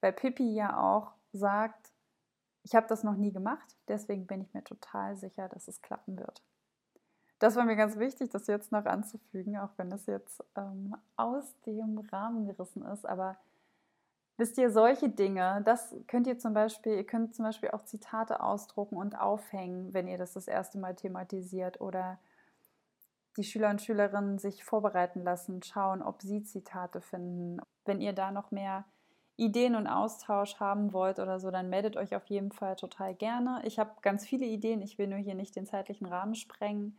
Weil 0.00 0.12
Pippi 0.12 0.52
ja 0.54 0.78
auch 0.78 1.12
sagt, 1.32 1.92
ich 2.62 2.74
habe 2.74 2.86
das 2.88 3.04
noch 3.04 3.16
nie 3.16 3.32
gemacht, 3.32 3.76
deswegen 3.88 4.26
bin 4.26 4.40
ich 4.40 4.52
mir 4.54 4.64
total 4.64 5.16
sicher, 5.16 5.48
dass 5.48 5.68
es 5.68 5.82
klappen 5.82 6.18
wird. 6.18 6.42
Das 7.38 7.56
war 7.56 7.64
mir 7.64 7.76
ganz 7.76 7.98
wichtig, 7.98 8.30
das 8.30 8.46
jetzt 8.46 8.72
noch 8.72 8.86
anzufügen, 8.86 9.58
auch 9.58 9.70
wenn 9.76 9.92
es 9.92 10.06
jetzt 10.06 10.42
ähm, 10.56 10.96
aus 11.16 11.54
dem 11.66 11.98
Rahmen 12.10 12.46
gerissen 12.46 12.84
ist. 12.86 13.04
Aber 13.04 13.36
Wisst 14.36 14.58
ihr, 14.58 14.70
solche 14.70 15.08
Dinge, 15.08 15.62
das 15.64 15.94
könnt 16.08 16.26
ihr 16.26 16.38
zum 16.38 16.54
Beispiel, 16.54 16.94
ihr 16.94 17.06
könnt 17.06 17.36
zum 17.36 17.44
Beispiel 17.44 17.70
auch 17.70 17.84
Zitate 17.84 18.42
ausdrucken 18.42 18.96
und 18.96 19.16
aufhängen, 19.18 19.94
wenn 19.94 20.08
ihr 20.08 20.18
das 20.18 20.32
das 20.32 20.48
erste 20.48 20.78
Mal 20.78 20.96
thematisiert 20.96 21.80
oder 21.80 22.18
die 23.36 23.44
Schüler 23.44 23.70
und 23.70 23.80
Schülerinnen 23.80 24.38
sich 24.38 24.64
vorbereiten 24.64 25.22
lassen, 25.22 25.62
schauen, 25.62 26.02
ob 26.02 26.22
sie 26.22 26.42
Zitate 26.42 27.00
finden. 27.00 27.60
Wenn 27.84 28.00
ihr 28.00 28.12
da 28.12 28.32
noch 28.32 28.50
mehr 28.50 28.84
Ideen 29.36 29.74
und 29.76 29.86
Austausch 29.86 30.58
haben 30.60 30.92
wollt 30.92 31.18
oder 31.18 31.38
so, 31.38 31.50
dann 31.50 31.68
meldet 31.68 31.96
euch 31.96 32.14
auf 32.14 32.26
jeden 32.26 32.52
Fall 32.52 32.76
total 32.76 33.14
gerne. 33.14 33.60
Ich 33.64 33.78
habe 33.78 33.90
ganz 34.02 34.26
viele 34.26 34.46
Ideen, 34.46 34.82
ich 34.82 34.98
will 34.98 35.08
nur 35.08 35.18
hier 35.18 35.34
nicht 35.34 35.56
den 35.56 35.66
zeitlichen 35.66 36.06
Rahmen 36.06 36.34
sprengen. 36.34 36.96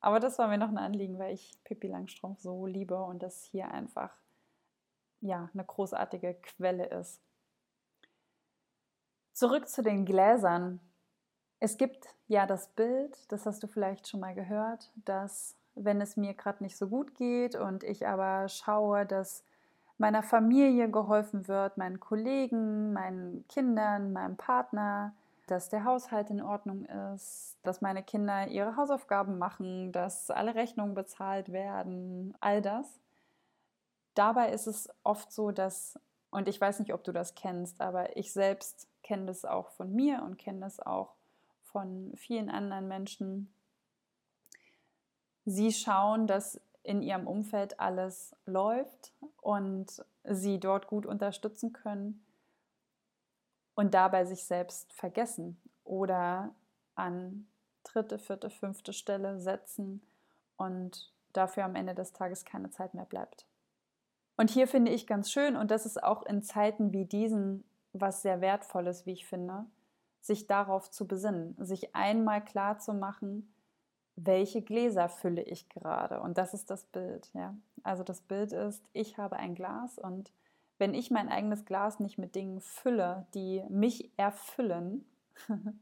Aber 0.00 0.20
das 0.20 0.38
war 0.38 0.48
mir 0.48 0.58
noch 0.58 0.68
ein 0.68 0.78
Anliegen, 0.78 1.18
weil 1.18 1.34
ich 1.34 1.52
Pippi 1.64 1.88
Langstrumpf 1.88 2.40
so 2.40 2.66
liebe 2.66 3.02
und 3.02 3.22
das 3.22 3.42
hier 3.44 3.70
einfach 3.70 4.10
ja, 5.20 5.48
eine 5.52 5.64
großartige 5.64 6.34
Quelle 6.34 6.86
ist. 6.86 7.20
Zurück 9.32 9.68
zu 9.68 9.82
den 9.82 10.04
Gläsern. 10.04 10.80
Es 11.60 11.76
gibt 11.76 12.06
ja 12.28 12.46
das 12.46 12.68
Bild, 12.68 13.30
das 13.30 13.46
hast 13.46 13.62
du 13.62 13.66
vielleicht 13.66 14.08
schon 14.08 14.20
mal 14.20 14.34
gehört, 14.34 14.90
dass 15.04 15.56
wenn 15.74 16.00
es 16.00 16.16
mir 16.16 16.34
gerade 16.34 16.62
nicht 16.62 16.76
so 16.76 16.88
gut 16.88 17.14
geht 17.14 17.54
und 17.54 17.84
ich 17.84 18.06
aber 18.06 18.48
schaue, 18.48 19.04
dass 19.04 19.44
meiner 19.98 20.22
Familie 20.22 20.90
geholfen 20.90 21.48
wird, 21.48 21.76
meinen 21.76 22.00
Kollegen, 22.00 22.92
meinen 22.92 23.46
Kindern, 23.48 24.12
meinem 24.12 24.36
Partner, 24.36 25.14
dass 25.46 25.68
der 25.68 25.84
Haushalt 25.84 26.30
in 26.30 26.42
Ordnung 26.42 26.84
ist, 27.14 27.56
dass 27.62 27.80
meine 27.80 28.02
Kinder 28.02 28.48
ihre 28.48 28.76
Hausaufgaben 28.76 29.38
machen, 29.38 29.92
dass 29.92 30.30
alle 30.30 30.54
Rechnungen 30.54 30.94
bezahlt 30.94 31.52
werden, 31.52 32.34
all 32.40 32.60
das, 32.60 32.86
dabei 34.16 34.50
ist 34.52 34.66
es 34.66 34.88
oft 35.02 35.32
so, 35.32 35.50
dass, 35.50 35.98
und 36.30 36.48
ich 36.48 36.60
weiß 36.60 36.80
nicht, 36.80 36.92
ob 36.92 37.04
du 37.04 37.12
das 37.12 37.34
kennst, 37.34 37.80
aber 37.80 38.16
ich 38.16 38.32
selbst 38.32 38.88
kenne 39.02 39.26
das 39.26 39.44
auch 39.44 39.70
von 39.70 39.92
mir 39.92 40.22
und 40.22 40.38
kenne 40.38 40.60
das 40.60 40.80
auch 40.80 41.14
von 41.62 42.12
vielen 42.16 42.50
anderen 42.50 42.88
Menschen. 42.88 43.52
Sie 45.44 45.72
schauen, 45.72 46.26
dass 46.26 46.60
in 46.82 47.02
ihrem 47.02 47.26
Umfeld 47.26 47.78
alles 47.80 48.34
läuft 48.46 49.12
und 49.40 50.04
sie 50.24 50.58
dort 50.58 50.86
gut 50.86 51.06
unterstützen 51.06 51.72
können 51.72 52.24
und 53.74 53.94
dabei 53.94 54.24
sich 54.24 54.44
selbst 54.44 54.92
vergessen 54.92 55.60
oder 55.84 56.54
an 56.94 57.46
dritte, 57.84 58.18
vierte, 58.18 58.50
fünfte 58.50 58.92
Stelle 58.92 59.40
setzen 59.40 60.00
und 60.56 61.12
dafür 61.32 61.64
am 61.64 61.76
Ende 61.76 61.94
des 61.94 62.12
Tages 62.12 62.44
keine 62.44 62.70
Zeit 62.70 62.94
mehr 62.94 63.04
bleibt. 63.04 63.46
Und 64.36 64.50
hier 64.50 64.68
finde 64.68 64.92
ich 64.92 65.06
ganz 65.06 65.30
schön, 65.30 65.56
und 65.56 65.70
das 65.70 65.86
ist 65.86 66.02
auch 66.02 66.24
in 66.24 66.42
Zeiten 66.42 66.92
wie 66.92 67.06
diesen 67.06 67.64
was 67.92 68.22
sehr 68.22 68.40
Wertvolles, 68.40 69.06
wie 69.06 69.12
ich 69.12 69.26
finde, 69.26 69.64
sich 70.20 70.46
darauf 70.46 70.90
zu 70.90 71.06
besinnen, 71.06 71.56
sich 71.58 71.94
einmal 71.94 72.44
klar 72.44 72.78
zu 72.78 72.92
machen, 72.92 73.52
welche 74.16 74.62
Gläser 74.62 75.08
fülle 75.08 75.42
ich 75.42 75.68
gerade. 75.68 76.20
Und 76.20 76.38
das 76.38 76.54
ist 76.54 76.70
das 76.70 76.84
Bild. 76.84 77.30
Ja? 77.34 77.54
Also 77.82 78.02
das 78.02 78.20
Bild 78.20 78.52
ist, 78.52 78.82
ich 78.92 79.18
habe 79.18 79.36
ein 79.36 79.54
Glas 79.54 79.98
und 79.98 80.32
wenn 80.78 80.94
ich 80.94 81.10
mein 81.10 81.28
eigenes 81.28 81.64
Glas 81.64 82.00
nicht 82.00 82.18
mit 82.18 82.34
Dingen 82.34 82.60
fülle, 82.60 83.26
die 83.34 83.62
mich 83.68 84.10
erfüllen, 84.18 85.06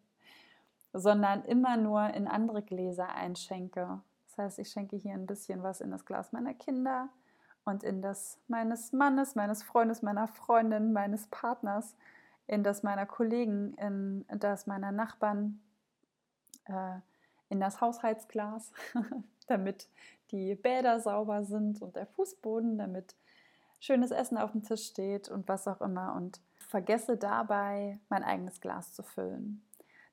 sondern 0.93 1.45
immer 1.45 1.77
nur 1.77 2.15
in 2.15 2.29
andere 2.29 2.63
Gläser 2.63 3.09
einschenke. 3.09 4.01
Das 4.29 4.39
heißt, 4.39 4.59
ich 4.61 4.69
schenke 4.69 4.97
hier 4.97 5.15
ein 5.15 5.27
bisschen 5.27 5.63
was 5.63 5.81
in 5.81 5.91
das 5.91 6.05
Glas 6.05 6.33
meiner 6.33 6.55
Kinder, 6.55 7.09
und 7.65 7.83
in 7.83 8.03
das 8.03 8.39
meines 8.47 8.93
Mannes, 8.93 9.35
meines 9.35 9.63
Freundes, 9.63 10.03
meiner 10.03 10.29
Freundin, 10.29 10.93
meines 10.93 11.27
Partners, 11.29 11.97
in 12.47 12.63
das 12.63 12.83
meiner 12.83 13.07
Kollegen, 13.07 13.75
in 13.75 14.25
das 14.29 14.67
meiner 14.67 14.93
Nachbarn, 14.93 15.63
äh, 16.67 16.99
in 17.49 17.61
das 17.61 17.81
Haushaltsglas, 17.81 18.73
damit 19.47 19.89
die 20.31 20.55
Bäder 20.55 21.01
sauber 21.01 21.45
sind 21.45 21.81
und 21.81 21.97
der 21.97 22.07
Fußboden, 22.07 22.77
damit 22.77 23.15
schönes 23.81 24.11
Essen 24.11 24.37
auf 24.37 24.53
dem 24.53 24.63
Tisch 24.63 24.87
steht 24.87 25.29
und 25.29 25.49
was 25.49 25.67
auch 25.69 25.81
immer 25.81 26.15
und 26.15 26.41
vergesse 26.59 27.17
dabei 27.17 27.99
mein 28.09 28.25
eigenes 28.25 28.61
Glas 28.61 28.93
zu 28.93 29.03
füllen. 29.03 29.63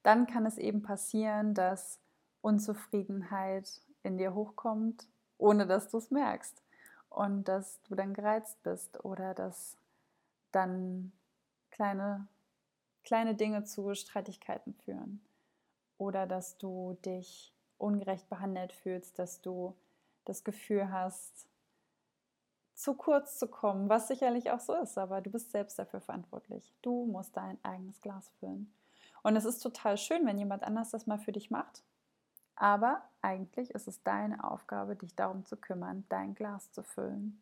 Dann 0.04 0.26
kann 0.26 0.46
es 0.46 0.58
eben 0.58 0.82
passieren, 0.82 1.54
dass 1.54 2.00
Unzufriedenheit 2.42 3.82
in 4.04 4.18
dir 4.18 4.34
hochkommt, 4.34 5.08
ohne 5.38 5.68
dass 5.68 5.90
du 5.90 5.98
es 5.98 6.12
merkst 6.12 6.62
und 7.12 7.44
dass 7.44 7.82
du 7.84 7.96
dann 7.96 8.14
gereizt 8.14 8.64
bist 8.64 9.04
oder 9.06 9.34
dass 9.34 9.78
dann 10.52 11.12
kleine, 11.70 12.28
kleine 13.04 13.36
Dinge 13.36 13.64
zu 13.64 13.94
Streitigkeiten 13.94 14.74
führen 14.74 15.22
oder 15.98 16.26
dass 16.26 16.58
du 16.58 16.98
dich 17.06 17.54
ungerecht 17.78 18.30
behandelt 18.30 18.74
fühlst, 18.74 19.20
dass 19.20 19.42
du 19.42 19.76
das 20.26 20.44
Gefühl 20.44 20.92
hast, 20.92 21.48
zu 22.74 22.96
kurz 22.96 23.38
zu 23.38 23.48
kommen, 23.48 23.90
was 23.90 24.08
sicherlich 24.08 24.50
auch 24.50 24.60
so 24.60 24.74
ist, 24.74 24.98
aber 24.98 25.22
du 25.22 25.30
bist 25.30 25.52
selbst 25.52 25.78
dafür 25.78 26.02
verantwortlich. 26.02 26.74
Du 26.82 27.06
musst 27.06 27.36
dein 27.38 27.64
eigenes 27.64 28.02
Glas 28.02 28.30
füllen. 28.40 28.74
Und 29.22 29.36
es 29.36 29.46
ist 29.46 29.60
total 29.60 29.98
schön, 29.98 30.26
wenn 30.26 30.40
jemand 30.40 30.64
anders 30.64 30.90
das 30.90 31.06
mal 31.06 31.20
für 31.20 31.32
dich 31.32 31.52
macht. 31.52 31.84
Aber 32.62 33.02
eigentlich 33.24 33.72
ist 33.72 33.88
es 33.88 34.04
deine 34.04 34.44
Aufgabe, 34.44 34.96
dich 34.96 35.16
darum 35.16 35.46
zu 35.46 35.58
kümmern, 35.58 36.06
dein 36.10 36.36
Glas 36.36 36.72
zu 36.72 36.84
füllen. 36.84 37.42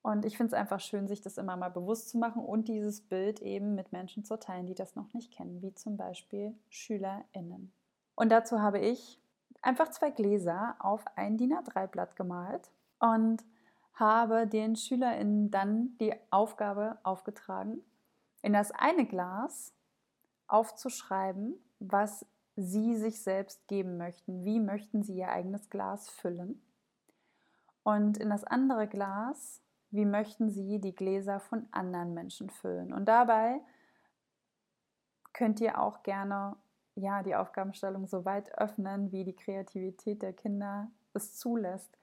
Und 0.00 0.24
ich 0.24 0.38
finde 0.38 0.54
es 0.54 0.58
einfach 0.58 0.80
schön, 0.80 1.06
sich 1.06 1.20
das 1.20 1.36
immer 1.36 1.58
mal 1.58 1.68
bewusst 1.68 2.08
zu 2.08 2.16
machen 2.16 2.42
und 2.42 2.68
dieses 2.68 3.02
Bild 3.02 3.42
eben 3.42 3.74
mit 3.74 3.92
Menschen 3.92 4.24
zu 4.24 4.38
teilen, 4.38 4.64
die 4.64 4.74
das 4.74 4.96
noch 4.96 5.12
nicht 5.12 5.30
kennen, 5.30 5.60
wie 5.60 5.74
zum 5.74 5.98
Beispiel 5.98 6.58
SchülerInnen. 6.70 7.70
Und 8.14 8.32
dazu 8.32 8.62
habe 8.62 8.78
ich 8.78 9.20
einfach 9.60 9.90
zwei 9.90 10.10
Gläser 10.10 10.74
auf 10.78 11.04
ein 11.14 11.36
DIN 11.36 11.52
A3-Blatt 11.52 12.16
gemalt 12.16 12.70
und 12.98 13.44
habe 13.92 14.46
den 14.46 14.74
SchülerInnen 14.74 15.50
dann 15.50 15.98
die 15.98 16.14
Aufgabe 16.30 16.96
aufgetragen, 17.02 17.82
in 18.40 18.54
das 18.54 18.70
eine 18.70 19.04
Glas 19.04 19.74
aufzuschreiben, 20.46 21.62
was 21.78 22.24
sie 22.56 22.96
sich 22.96 23.22
selbst 23.22 23.66
geben 23.68 23.96
möchten. 23.96 24.44
Wie 24.44 24.60
möchten 24.60 25.02
sie 25.02 25.16
ihr 25.16 25.28
eigenes 25.28 25.70
Glas 25.70 26.08
füllen? 26.10 26.60
Und 27.82 28.18
in 28.18 28.30
das 28.30 28.44
andere 28.44 28.86
Glas, 28.86 29.60
wie 29.90 30.04
möchten 30.04 30.50
sie 30.50 30.80
die 30.80 30.94
Gläser 30.94 31.40
von 31.40 31.66
anderen 31.70 32.14
Menschen 32.14 32.50
füllen? 32.50 32.92
Und 32.92 33.06
dabei 33.06 33.60
könnt 35.32 35.60
ihr 35.60 35.80
auch 35.80 36.02
gerne 36.02 36.56
ja, 36.94 37.22
die 37.22 37.34
Aufgabenstellung 37.34 38.06
so 38.06 38.24
weit 38.24 38.56
öffnen, 38.58 39.12
wie 39.12 39.24
die 39.24 39.36
Kreativität 39.36 40.22
der 40.22 40.32
Kinder 40.32 40.90
es 41.14 41.36
zulässt. 41.36 41.96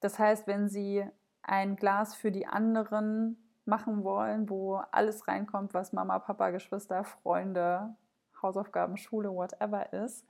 Das 0.00 0.18
heißt, 0.18 0.46
wenn 0.46 0.68
sie 0.68 1.04
ein 1.42 1.76
Glas 1.76 2.14
für 2.14 2.30
die 2.30 2.46
anderen 2.46 3.36
machen 3.64 4.04
wollen, 4.04 4.48
wo 4.48 4.76
alles 4.92 5.28
reinkommt, 5.28 5.74
was 5.74 5.92
Mama, 5.92 6.18
Papa, 6.20 6.50
Geschwister, 6.50 7.04
Freunde, 7.04 7.94
Hausaufgaben, 8.42 8.96
Schule, 8.96 9.30
whatever 9.30 9.92
ist, 9.92 10.24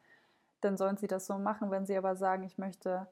dann 0.61 0.77
sollen 0.77 0.97
sie 0.97 1.07
das 1.07 1.27
so 1.27 1.38
machen. 1.38 1.71
Wenn 1.71 1.87
sie 1.87 1.97
aber 1.97 2.16
sagen, 2.16 2.42
ich 2.42 2.59
möchte 2.59 3.07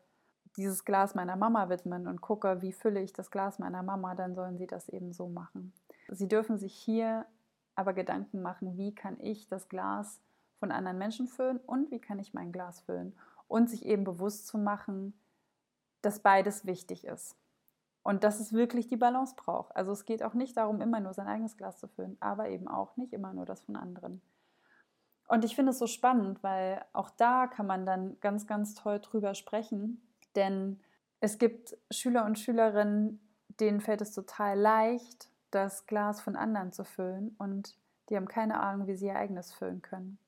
dieses 0.57 0.85
Glas 0.85 1.15
meiner 1.15 1.37
Mama 1.37 1.69
widmen 1.69 2.07
und 2.07 2.21
gucke, 2.21 2.63
wie 2.63 2.73
fülle 2.73 3.01
ich 3.01 3.13
das 3.13 3.31
Glas 3.31 3.59
meiner 3.59 3.83
Mama, 3.83 4.15
dann 4.15 4.35
sollen 4.35 4.59
sie 4.59 4.67
das 4.67 4.89
eben 4.89 5.13
so 5.13 5.29
machen. 5.29 5.73
Sie 6.09 6.29
dürfen 6.29 6.59
sich 6.59 6.75
hier 6.75 7.27
aber 7.75 7.93
Gedanken 7.93 8.41
machen, 8.41 8.77
wie 8.79 8.95
kann 8.95 9.21
ich 9.21 9.49
das 9.49 9.69
Glas 9.69 10.21
von 10.59 10.73
anderen 10.73 10.99
Menschen 10.99 11.29
füllen 11.29 11.59
und 11.59 11.91
wie 11.91 12.01
kann 12.01 12.19
ich 12.19 12.33
mein 12.33 12.53
Glas 12.53 12.81
füllen 12.81 13.15
und 13.49 13.69
sich 13.69 13.85
eben 13.85 14.05
bewusst 14.05 14.47
zu 14.47 14.59
machen, 14.59 15.13
dass 16.03 16.21
beides 16.21 16.67
wichtig 16.67 17.05
ist. 17.05 17.37
Und 18.03 18.23
dass 18.23 18.39
es 18.39 18.53
wirklich 18.53 18.87
die 18.87 18.97
Balance 18.97 19.35
braucht. 19.37 19.75
Also 19.75 19.91
es 19.91 20.05
geht 20.05 20.23
auch 20.23 20.35
nicht 20.35 20.57
darum, 20.57 20.81
immer 20.81 21.01
nur 21.01 21.13
sein 21.13 21.27
eigenes 21.27 21.57
Glas 21.57 21.79
zu 21.79 21.89
füllen, 21.89 22.17
aber 22.21 22.49
eben 22.49 22.69
auch 22.69 22.97
nicht 22.97 23.13
immer 23.13 23.33
nur 23.33 23.45
das 23.45 23.63
von 23.63 23.75
anderen. 23.77 24.23
Und 25.29 25.45
ich 25.45 25.57
finde 25.57 25.71
es 25.71 25.79
so 25.79 25.87
spannend, 25.87 26.43
weil 26.43 26.85
auch 26.93 27.11
da 27.11 27.47
kann 27.47 27.67
man 27.67 27.85
dann 27.85 28.19
ganz, 28.21 28.47
ganz 28.47 28.75
toll 28.75 29.01
drüber 29.01 29.35
sprechen. 29.35 30.01
Denn 30.37 30.81
es 31.21 31.39
gibt 31.39 31.77
Schüler 31.91 32.25
und 32.25 32.39
Schülerinnen, 32.39 33.21
denen 33.61 33.81
fällt 33.81 34.01
es 34.01 34.13
total 34.13 34.59
leicht, 34.59 35.29
das 35.51 35.87
Glas 35.87 36.21
von 36.21 36.37
anderen 36.37 36.73
zu 36.73 36.85
füllen 36.85 37.35
und 37.39 37.75
die 38.09 38.17
haben 38.17 38.29
keine 38.29 38.61
Ahnung, 38.61 38.87
wie 38.87 38.97
sie 38.97 39.07
ihr 39.07 39.17
eigenes 39.17 39.53
füllen 39.53 39.83
können. 39.83 40.19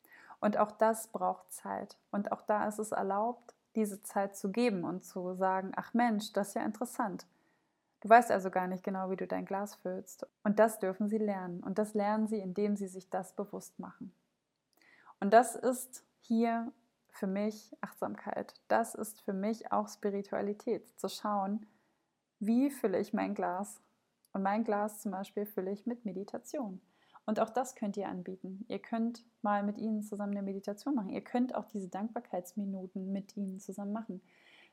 Und 0.40 0.56
auch 0.56 0.72
das 0.72 1.08
braucht 1.08 1.52
Zeit. 1.52 1.96
Und 2.10 2.32
auch 2.32 2.42
da 2.42 2.66
ist 2.66 2.78
es 2.78 2.92
erlaubt, 2.92 3.54
diese 3.76 4.02
Zeit 4.02 4.36
zu 4.36 4.50
geben 4.50 4.84
und 4.84 5.04
zu 5.04 5.34
sagen, 5.34 5.72
ach 5.76 5.94
Mensch, 5.94 6.32
das 6.32 6.48
ist 6.48 6.54
ja 6.54 6.62
interessant. 6.62 7.26
Du 8.00 8.08
weißt 8.08 8.30
also 8.30 8.50
gar 8.50 8.68
nicht 8.68 8.84
genau, 8.84 9.10
wie 9.10 9.16
du 9.16 9.26
dein 9.26 9.44
Glas 9.44 9.74
füllst. 9.76 10.26
Und 10.44 10.58
das 10.58 10.78
dürfen 10.78 11.08
sie 11.08 11.18
lernen. 11.18 11.62
Und 11.62 11.78
das 11.78 11.94
lernen 11.94 12.28
sie, 12.28 12.38
indem 12.38 12.76
sie 12.76 12.86
sich 12.86 13.10
das 13.10 13.32
bewusst 13.32 13.78
machen. 13.78 14.12
Und 15.20 15.32
das 15.32 15.54
ist 15.54 16.04
hier 16.20 16.72
für 17.10 17.26
mich 17.26 17.76
Achtsamkeit. 17.80 18.54
Das 18.68 18.94
ist 18.94 19.20
für 19.22 19.32
mich 19.32 19.72
auch 19.72 19.88
Spiritualität. 19.88 20.88
Zu 20.98 21.08
schauen, 21.08 21.66
wie 22.38 22.70
fülle 22.70 23.00
ich 23.00 23.12
mein 23.12 23.34
Glas. 23.34 23.80
Und 24.32 24.42
mein 24.42 24.64
Glas 24.64 25.00
zum 25.00 25.12
Beispiel 25.12 25.46
fülle 25.46 25.72
ich 25.72 25.86
mit 25.86 26.04
Meditation. 26.04 26.80
Und 27.26 27.40
auch 27.40 27.50
das 27.50 27.74
könnt 27.74 27.96
ihr 27.96 28.08
anbieten. 28.08 28.64
Ihr 28.68 28.78
könnt 28.78 29.24
mal 29.42 29.62
mit 29.62 29.76
ihnen 29.76 30.02
zusammen 30.02 30.32
eine 30.32 30.42
Meditation 30.42 30.94
machen. 30.94 31.10
Ihr 31.10 31.22
könnt 31.22 31.54
auch 31.54 31.66
diese 31.66 31.88
Dankbarkeitsminuten 31.88 33.12
mit 33.12 33.36
ihnen 33.36 33.58
zusammen 33.58 33.92
machen. 33.92 34.22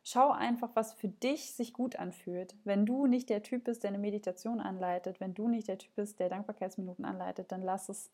Schau 0.04 0.32
einfach, 0.32 0.70
was 0.76 0.94
für 0.94 1.10
dich 1.10 1.52
sich 1.54 1.74
gut 1.74 1.96
anfühlt. 1.96 2.56
Wenn 2.64 2.86
du 2.86 3.08
nicht 3.08 3.30
der 3.30 3.42
Typ 3.42 3.64
bist, 3.64 3.84
der 3.84 3.90
eine 3.90 3.98
Meditation 3.98 4.62
anleitet, 4.62 5.20
wenn 5.20 5.34
du 5.34 5.48
nicht 5.48 5.68
der 5.68 5.80
Typ 5.80 5.96
bist, 5.96 6.20
der 6.20 6.30
Dankbarkeitsminuten 6.30 7.06
anleitet, 7.06 7.52
dann 7.52 7.64
lass 7.64 7.90
es. 7.90 8.12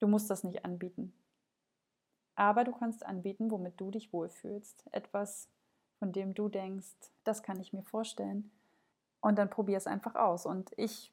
Du 0.00 0.08
musst 0.08 0.28
das 0.30 0.44
nicht 0.44 0.64
anbieten. 0.64 1.12
Aber 2.34 2.64
du 2.64 2.72
kannst 2.72 3.04
anbieten, 3.04 3.50
womit 3.50 3.80
du 3.80 3.90
dich 3.90 4.12
wohlfühlst. 4.12 4.86
Etwas, 4.92 5.48
von 5.98 6.12
dem 6.12 6.34
du 6.34 6.48
denkst, 6.48 6.96
das 7.22 7.42
kann 7.42 7.60
ich 7.60 7.72
mir 7.72 7.82
vorstellen. 7.82 8.50
Und 9.20 9.38
dann 9.38 9.50
probier 9.50 9.76
es 9.76 9.86
einfach 9.86 10.14
aus. 10.14 10.46
Und 10.46 10.72
ich 10.78 11.12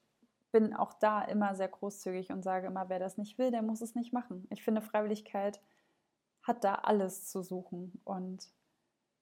bin 0.54 0.74
auch 0.74 0.94
da 0.94 1.22
immer 1.22 1.56
sehr 1.56 1.68
großzügig 1.68 2.32
und 2.32 2.44
sage 2.44 2.68
immer, 2.68 2.88
wer 2.88 3.00
das 3.00 3.18
nicht 3.18 3.38
will, 3.38 3.52
der 3.52 3.62
muss 3.62 3.82
es 3.82 3.96
nicht 3.96 4.14
machen. 4.14 4.48
Ich 4.50 4.64
finde, 4.64 4.82
Freiwilligkeit 4.82 5.62
hat 6.44 6.64
da 6.64 6.76
alles 6.76 7.28
zu 7.28 7.44
suchen. 7.44 8.00
Und 8.06 8.50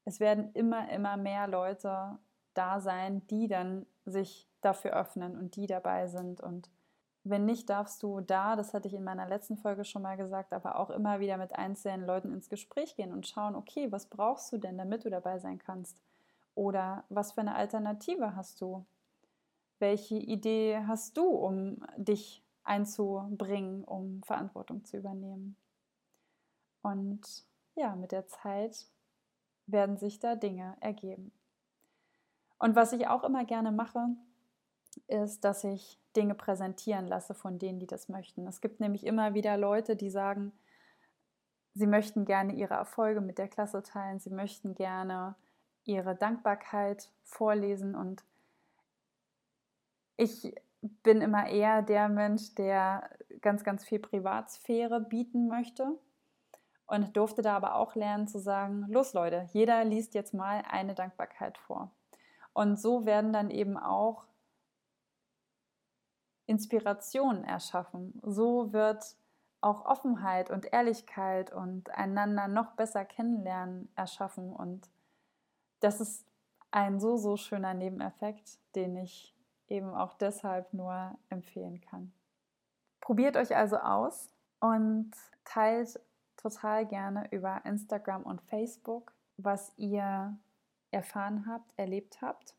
es 0.05 0.19
werden 0.19 0.51
immer, 0.53 0.89
immer 0.91 1.17
mehr 1.17 1.47
Leute 1.47 2.19
da 2.53 2.79
sein, 2.79 3.25
die 3.27 3.47
dann 3.47 3.87
sich 4.05 4.47
dafür 4.61 4.93
öffnen 4.93 5.35
und 5.35 5.55
die 5.55 5.65
dabei 5.65 6.07
sind. 6.07 6.39
Und 6.39 6.69
wenn 7.27 7.45
nicht, 7.45 7.69
darfst 7.69 8.03
du 8.03 8.21
da, 8.21 8.55
das 8.55 8.73
hatte 8.73 8.87
ich 8.87 8.93
in 8.93 9.03
meiner 9.03 9.27
letzten 9.27 9.57
Folge 9.57 9.83
schon 9.83 10.03
mal 10.03 10.15
gesagt, 10.15 10.53
aber 10.53 10.77
auch 10.77 10.91
immer 10.91 11.19
wieder 11.19 11.37
mit 11.37 11.55
einzelnen 11.55 12.05
Leuten 12.05 12.31
ins 12.31 12.49
Gespräch 12.49 12.95
gehen 12.95 13.11
und 13.11 13.27
schauen, 13.27 13.55
okay, 13.55 13.91
was 13.91 14.05
brauchst 14.05 14.53
du 14.53 14.59
denn, 14.59 14.77
damit 14.77 15.05
du 15.05 15.09
dabei 15.09 15.39
sein 15.39 15.57
kannst? 15.57 15.99
Oder 16.53 17.03
was 17.09 17.31
für 17.31 17.41
eine 17.41 17.55
Alternative 17.55 18.35
hast 18.35 18.61
du? 18.61 18.85
Welche 19.79 20.15
Idee 20.15 20.83
hast 20.87 21.17
du, 21.17 21.25
um 21.25 21.83
dich 21.97 22.43
einzubringen, 22.63 23.83
um 23.83 24.21
Verantwortung 24.23 24.85
zu 24.85 24.97
übernehmen? 24.97 25.57
Und 26.83 27.45
ja, 27.75 27.95
mit 27.95 28.11
der 28.11 28.27
Zeit 28.27 28.85
werden 29.65 29.97
sich 29.97 30.19
da 30.19 30.35
Dinge 30.35 30.77
ergeben. 30.79 31.31
Und 32.59 32.75
was 32.75 32.93
ich 32.93 33.07
auch 33.07 33.23
immer 33.23 33.45
gerne 33.45 33.71
mache, 33.71 34.09
ist, 35.07 35.43
dass 35.43 35.63
ich 35.63 35.99
Dinge 36.15 36.35
präsentieren 36.35 37.07
lasse 37.07 37.33
von 37.33 37.59
denen, 37.59 37.79
die 37.79 37.87
das 37.87 38.09
möchten. 38.09 38.47
Es 38.47 38.61
gibt 38.61 38.79
nämlich 38.79 39.05
immer 39.05 39.33
wieder 39.33 39.57
Leute, 39.57 39.95
die 39.95 40.09
sagen, 40.09 40.51
sie 41.73 41.87
möchten 41.87 42.25
gerne 42.25 42.53
ihre 42.53 42.75
Erfolge 42.75 43.21
mit 43.21 43.37
der 43.37 43.47
Klasse 43.47 43.83
teilen, 43.83 44.19
sie 44.19 44.29
möchten 44.29 44.75
gerne 44.75 45.35
ihre 45.83 46.15
Dankbarkeit 46.15 47.11
vorlesen 47.23 47.95
und 47.95 48.23
ich 50.17 50.55
bin 51.03 51.21
immer 51.21 51.47
eher 51.47 51.81
der 51.81 52.09
Mensch, 52.09 52.55
der 52.55 53.09
ganz, 53.41 53.63
ganz 53.63 53.83
viel 53.83 53.99
Privatsphäre 53.99 55.01
bieten 55.01 55.47
möchte 55.47 55.97
und 56.87 57.17
durfte 57.17 57.41
da 57.41 57.55
aber 57.55 57.75
auch 57.75 57.95
lernen 57.95 58.27
zu 58.27 58.39
sagen, 58.39 58.85
los 58.87 59.13
Leute, 59.13 59.47
jeder 59.51 59.83
liest 59.83 60.13
jetzt 60.13 60.33
mal 60.33 60.63
eine 60.69 60.95
Dankbarkeit 60.95 61.57
vor. 61.57 61.91
Und 62.53 62.79
so 62.79 63.05
werden 63.05 63.33
dann 63.33 63.49
eben 63.49 63.77
auch 63.77 64.23
Inspirationen 66.47 67.43
erschaffen. 67.43 68.19
So 68.23 68.71
wird 68.73 69.15
auch 69.61 69.85
Offenheit 69.85 70.51
und 70.51 70.71
Ehrlichkeit 70.71 71.51
und 71.51 71.89
einander 71.91 72.47
noch 72.47 72.73
besser 72.73 73.03
kennenlernen 73.03 73.89
erschaffen. 73.95 74.53
Und 74.53 74.89
das 75.79 76.01
ist 76.01 76.25
ein 76.71 76.99
so, 76.99 77.17
so 77.17 77.37
schöner 77.37 77.73
Nebeneffekt, 77.73 78.59
den 78.75 78.95
ich 78.97 79.35
eben 79.67 79.93
auch 79.93 80.13
deshalb 80.13 80.73
nur 80.73 81.17
empfehlen 81.29 81.81
kann. 81.81 82.13
Probiert 83.01 83.37
euch 83.37 83.55
also 83.55 83.77
aus 83.77 84.29
und 84.59 85.11
teilt 85.43 85.99
total 86.37 86.85
gerne 86.85 87.27
über 87.31 87.61
Instagram 87.65 88.23
und 88.23 88.41
Facebook, 88.43 89.13
was 89.37 89.73
ihr 89.77 90.37
erfahren 90.91 91.45
habt, 91.47 91.71
erlebt 91.77 92.21
habt. 92.21 92.53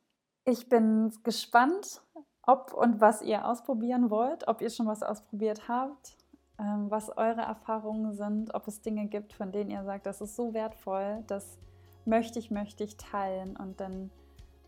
Ich 0.45 0.69
bin 0.69 1.13
gespannt, 1.23 2.03
ob 2.47 2.73
und 2.73 3.01
was 3.01 3.23
ihr 3.23 3.47
ausprobieren 3.47 4.09
wollt, 4.09 4.47
ob 4.49 4.61
ihr 4.61 4.71
schon 4.71 4.87
was 4.87 5.03
ausprobiert 5.03 5.69
habt, 5.69 6.17
ähm, 6.59 6.91
was 6.91 7.17
eure 7.17 7.43
Erfahrungen 7.43 8.15
sind, 8.15 8.55
ob 8.55 8.67
es 8.69 8.81
Dinge 8.81 9.07
gibt, 9.07 9.33
von 9.33 9.53
denen 9.53 9.71
ihr 9.71 9.85
sagt, 9.85 10.07
das 10.07 10.21
ist 10.21 10.37
so 10.37 10.55
wertvoll, 10.55 11.25
das 11.27 11.59
möchte 12.05 12.39
ich, 12.39 12.51
möchte 12.51 12.85
ich 12.85 12.97
teilen 12.97 13.57
und 13.57 13.81
dann 13.81 14.11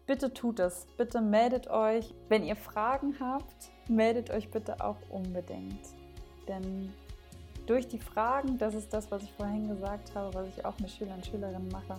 bitte 0.07 0.35
tut 0.35 0.59
es. 0.59 0.87
Bitte 0.97 1.21
meldet 1.21 1.69
euch. 1.69 2.12
Wenn 2.29 2.43
ihr 2.43 2.57
Fragen 2.57 3.14
habt, 3.21 3.71
meldet 3.88 4.31
euch 4.31 4.51
bitte 4.51 4.85
auch 4.85 4.97
unbedingt. 5.11 5.87
Denn 6.49 6.93
durch 7.67 7.87
die 7.87 7.99
Fragen, 7.99 8.59
das 8.59 8.75
ist 8.75 8.93
das, 8.93 9.11
was 9.11 9.23
ich 9.23 9.33
vorhin 9.35 9.69
gesagt 9.69 10.14
habe, 10.14 10.35
was 10.35 10.49
ich 10.49 10.64
auch 10.64 10.79
mit 10.81 10.91
Schülern 10.91 11.17
und 11.17 11.27
Schülerinnen 11.27 11.69
mache, 11.69 11.95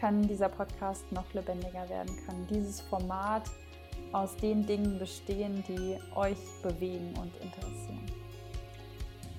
kann 0.00 0.22
dieser 0.22 0.48
Podcast 0.48 1.10
noch 1.12 1.32
lebendiger 1.32 1.88
werden, 1.88 2.14
kann 2.26 2.46
dieses 2.50 2.80
Format 2.80 3.44
aus 4.12 4.36
den 4.36 4.66
Dingen 4.66 4.98
bestehen, 4.98 5.64
die 5.68 5.98
euch 6.14 6.38
bewegen 6.62 7.14
und 7.20 7.34
interessieren. 7.42 8.06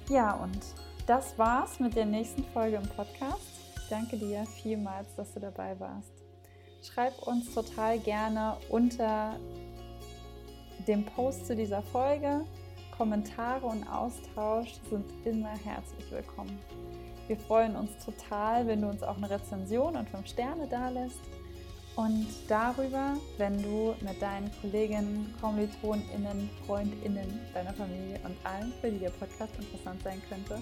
Ja, 0.10 0.34
und 0.36 0.60
das 1.06 1.38
war's 1.38 1.80
mit 1.80 1.96
der 1.96 2.06
nächsten 2.06 2.44
Folge 2.46 2.78
im 2.78 2.88
Podcast. 2.90 3.52
Ich 3.78 3.90
danke 3.90 4.18
dir 4.18 4.46
vielmals, 4.62 5.16
dass 5.16 5.34
du 5.34 5.40
dabei 5.40 5.80
warst. 5.80 6.12
Schreib 6.82 7.22
uns 7.28 7.54
total 7.54 8.00
gerne 8.00 8.58
unter 8.70 9.36
dem 10.88 11.06
Post 11.06 11.48
zu 11.48 11.56
dieser 11.56 11.82
Folge. 11.82 12.46
Kommentare 12.98 13.66
und 13.66 13.88
Austausch 13.88 14.74
sind 14.90 15.06
immer 15.26 15.54
herzlich 15.64 16.12
willkommen. 16.12 16.60
Wir 17.28 17.38
freuen 17.38 17.76
uns 17.76 17.92
total, 18.04 18.68
wenn 18.68 18.82
du 18.82 18.90
uns 18.90 19.02
auch 19.02 19.16
eine 19.16 19.30
Rezension 19.30 19.96
und 19.96 20.10
5 20.10 20.28
Sterne 20.28 20.68
da 20.68 20.90
lässt. 20.90 21.22
Und 21.96 22.28
darüber, 22.48 23.18
wenn 23.38 23.62
du 23.62 23.94
mit 24.02 24.20
deinen 24.20 24.50
Kolleginnen, 24.62 25.34
KommilitonInnen, 25.40 26.50
FreundInnen, 26.66 27.40
deiner 27.54 27.74
Familie 27.74 28.20
und 28.24 28.36
allen, 28.44 28.74
für 28.82 28.90
die 28.90 28.98
der 28.98 29.12
Podcast 29.12 29.54
interessant 29.60 30.02
sein 30.04 30.22
könnte, 30.28 30.60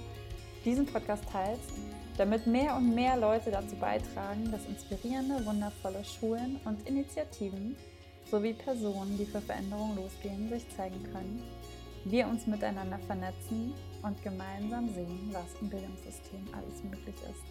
diesen 0.66 0.86
Podcast 0.86 1.24
teilst, 1.32 1.72
damit 2.18 2.46
mehr 2.48 2.76
und 2.76 2.94
mehr 2.94 3.16
Leute 3.18 3.50
dazu 3.50 3.76
beitragen, 3.78 4.52
dass 4.52 4.66
inspirierende, 4.66 5.46
wundervolle 5.46 6.04
Schulen 6.04 6.60
und 6.66 6.86
Initiativen 6.88 7.78
sowie 8.30 8.54
Personen, 8.54 9.18
die 9.18 9.26
für 9.26 9.42
Veränderungen 9.42 9.96
losgehen, 9.96 10.50
sich 10.50 10.66
zeigen 10.76 11.02
können, 11.12 11.44
wir 12.06 12.28
uns 12.28 12.46
miteinander 12.46 13.00
vernetzen 13.08 13.74
und 14.04 14.22
gemeinsam 14.24 14.94
sehen, 14.94 15.30
was 15.32 15.62
im 15.62 15.70
Bildungssystem 15.70 16.48
alles 16.52 16.84
möglich 16.84 17.16
ist. 17.30 17.44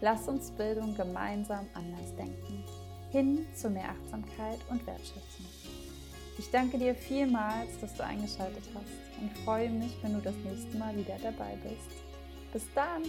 Lass 0.00 0.26
uns 0.28 0.50
Bildung 0.50 0.94
gemeinsam 0.96 1.66
anders 1.74 2.14
denken, 2.16 2.64
hin 3.12 3.46
zu 3.54 3.70
mehr 3.70 3.90
Achtsamkeit 3.90 4.58
und 4.70 4.84
Wertschätzung. 4.86 5.46
Ich 6.38 6.50
danke 6.50 6.78
dir 6.78 6.94
vielmals, 6.94 7.78
dass 7.80 7.94
du 7.94 8.04
eingeschaltet 8.04 8.64
hast 8.74 9.20
und 9.20 9.30
freue 9.44 9.70
mich, 9.70 9.96
wenn 10.02 10.14
du 10.14 10.20
das 10.20 10.34
nächste 10.44 10.76
Mal 10.78 10.96
wieder 10.96 11.16
dabei 11.22 11.56
bist. 11.62 12.00
Bis 12.52 12.64
dann! 12.74 13.02